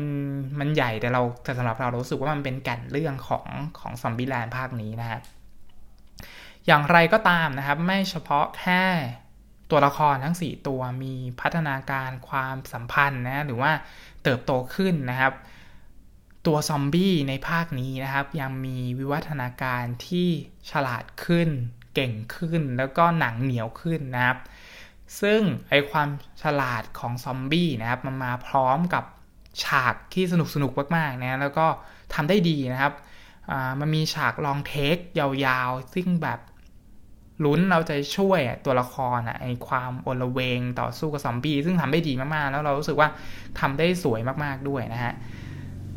[0.59, 3.47] มันใหญ่แต่เราแต่สำหรับเราเรารู้สึกว่ามันเป็นแก่นเรื่องของ
[3.79, 5.19] ของซอมบี้แลนด์ภาคนี้นะฮะ
[6.65, 8.83] อย่างไรก็ตามนะครับ ไม่เฉพาะแค่
[9.71, 13.71] ตัวละครทั้ง 4 ตัวมีพัฒนาการความสัมพันธ์นะหรือว่า
[14.23, 15.33] เติบโตขึ้นนะครับ
[16.47, 20.27] ตัวซอมบี้ในภาคนี้นะครับ ยังมีวิวัฒนาการที่
[20.71, 21.49] ฉลาดขึ้น
[21.93, 24.37] เก่งขึ้น แล้วก็หนังเหนียวขึ้นนะครับ
[25.21, 26.09] ซึ่งไอความ
[26.43, 29.03] ฉลาดของซอมบี้นะครับมันมาพร้อมกับ
[29.63, 31.65] ฉากที่สนุกสนุกมากๆนะแล้วก็
[32.13, 32.93] ทำได้ดีนะครับ
[33.79, 36.39] มันมีฉากลองเทคยาวๆ ซึ่งแบบ
[37.45, 43.09] ลุ้นเราจะช่วยตัวละครอะไอความโอลเวงต่อสู้กับซอมบี้ซึ่งทำได้ดีมากๆ แล้วเรารู้สึกว่า
[43.59, 45.13] ทำได้สวยมากๆด้วยนะฮะ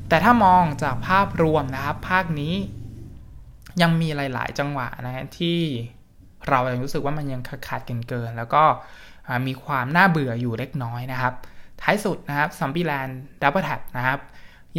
[0.09, 2.55] แต่ถ้ามองจากภาพรวมนะครับ ภาคนี้
[3.83, 5.61] ยังมีหลาย ๆ จังหวะนะฮะที่
[6.51, 8.65] เรายังรู้สึกว่ามันยังขาดเกินเกิน แล้วก็
[9.47, 11.35] มีความน่าเบื่ออยู่เล็กน้อยนะครับ
[11.81, 14.21] ท้ายสุดนะครับ Zombieland: Double Tap นะครับ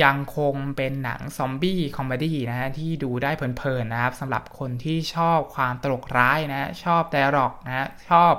[0.03, 8.34] ยังคงเป็นหนังซอมบี้ comedy นะฮะที่ดูได้เพลินๆนะครับสำหรับคนที่ชอบความตลกร้ายนะชอบ dialogue นะชอบ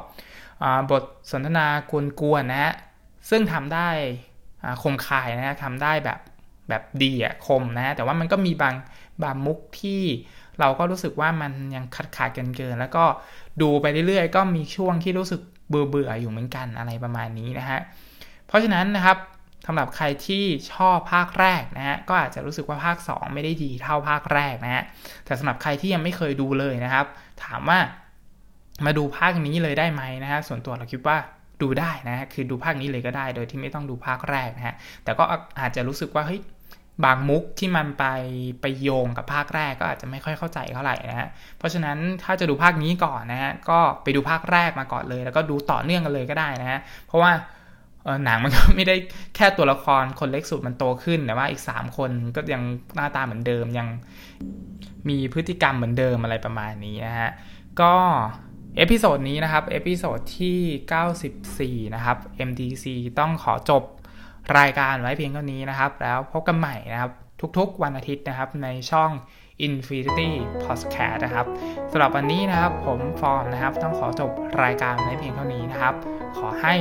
[0.90, 1.66] บทสนทนา
[2.20, 2.74] กวนๆนะฮะ
[3.30, 3.88] ซึ่งทำได้
[4.82, 6.20] คมคายนะทำได้แบบ
[6.68, 8.74] แบบดีอะคมนะแต่ว่ามันก็มีบาง
[9.22, 10.02] บางมุกที่
[10.60, 13.04] เราก็รู้สึกว่ามันยังขาดขาดกันเกิน แล้วก็
[13.62, 17.80] ดูไปเรื่อยๆ ก็มีช่วงที่รู้สึกเบื่อเบื่ออยู่เหมือนกันอะไรประมาณนี้นะฮะ
[18.46, 19.18] เพราะฉะนั้นนะครับ
[19.66, 24.82] สำหรับใครที่ชอบภาคแรกนะฮะก็อาจจะรู้สึกว่าภาค 2 ไม่ได้ดีเท่าภาคแรกนะฮะ
[25.24, 27.06] แต่สำหรับใครที่ยังไม่เคยดูเลยนะครับ
[27.44, 27.78] ถามว่า
[28.86, 31.16] มาดูภาคนี้เลยได้ไหมนะฮะส่วนตัวเราคิดว่า
[31.62, 35.24] ดูได้นะฮะคือดูภาคนี้เลยก็ได้ โดยที่ไม่ต้องดูภาคแรกนะฮะแต่ก็
[35.60, 36.40] อาจจะรู้สึกว่าเฮ้ย
[37.04, 38.04] บางมุกที่มันไป
[38.60, 41.28] ไปโยงกับภาคแรกก็อาจจะไม่ค่อยเข้าใจเท่าไหร่นะฮะ
[41.58, 47.32] เพราะฉะนั้นถ้าจะดูภาคนี้ก่อนนะฮะก็ไปดูภาคแรกมาก่อนเลย แล้วก็ดูต่อเนื่องกันเลยก็ได้นะฮะ เพราะว่า
[48.24, 48.96] หนังมันก็ไม่ได้
[49.36, 52.62] แค่ตัวละครคนเล็กสุดมันโตขึ้นแต่ว่าอีก 3 คนก็ยัง
[52.96, 53.88] หน้าตาเหมือนเดิมยัง
[55.08, 57.30] มีพฤติกรรมเหมือนเดิมอะไรประมาณนี้นะฮะ
[57.80, 57.94] ก็
[58.76, 62.84] episode นี้นะครับ episode ที่ 94 นะครับ MDC
[63.18, 63.82] ต้องขอจบ
[64.58, 67.10] รายการไว้เพียงเท่านี้นะครับ แล้วพบกันใหม่นะครับ
[67.58, 69.10] ทุกๆ วันอาทิตย์นะครับในช่อง
[69.66, 70.30] Infinity
[70.64, 71.46] Podcast นะครับ
[71.92, 74.30] สำหรับวันนี้นะครับผมฟอร์มนะครับ ต้องขอจบ
[74.62, 75.94] รายการไว้เพียงเท่านี้นะครับ
[76.38, 76.74] ขอให้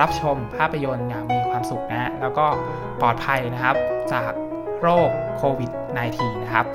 [0.00, 2.46] รับชมภาพยนตร์อย่างมีความสุขนะ แล้วก็
[3.00, 3.76] ปลอดภัยนะครับ
[4.12, 4.32] จาก
[4.80, 5.70] โรคโควิด
[6.08, 6.66] -19 นะครับ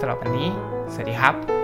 [0.00, 0.48] สำหรับวันนี้
[0.92, 1.57] สวัสดีครับ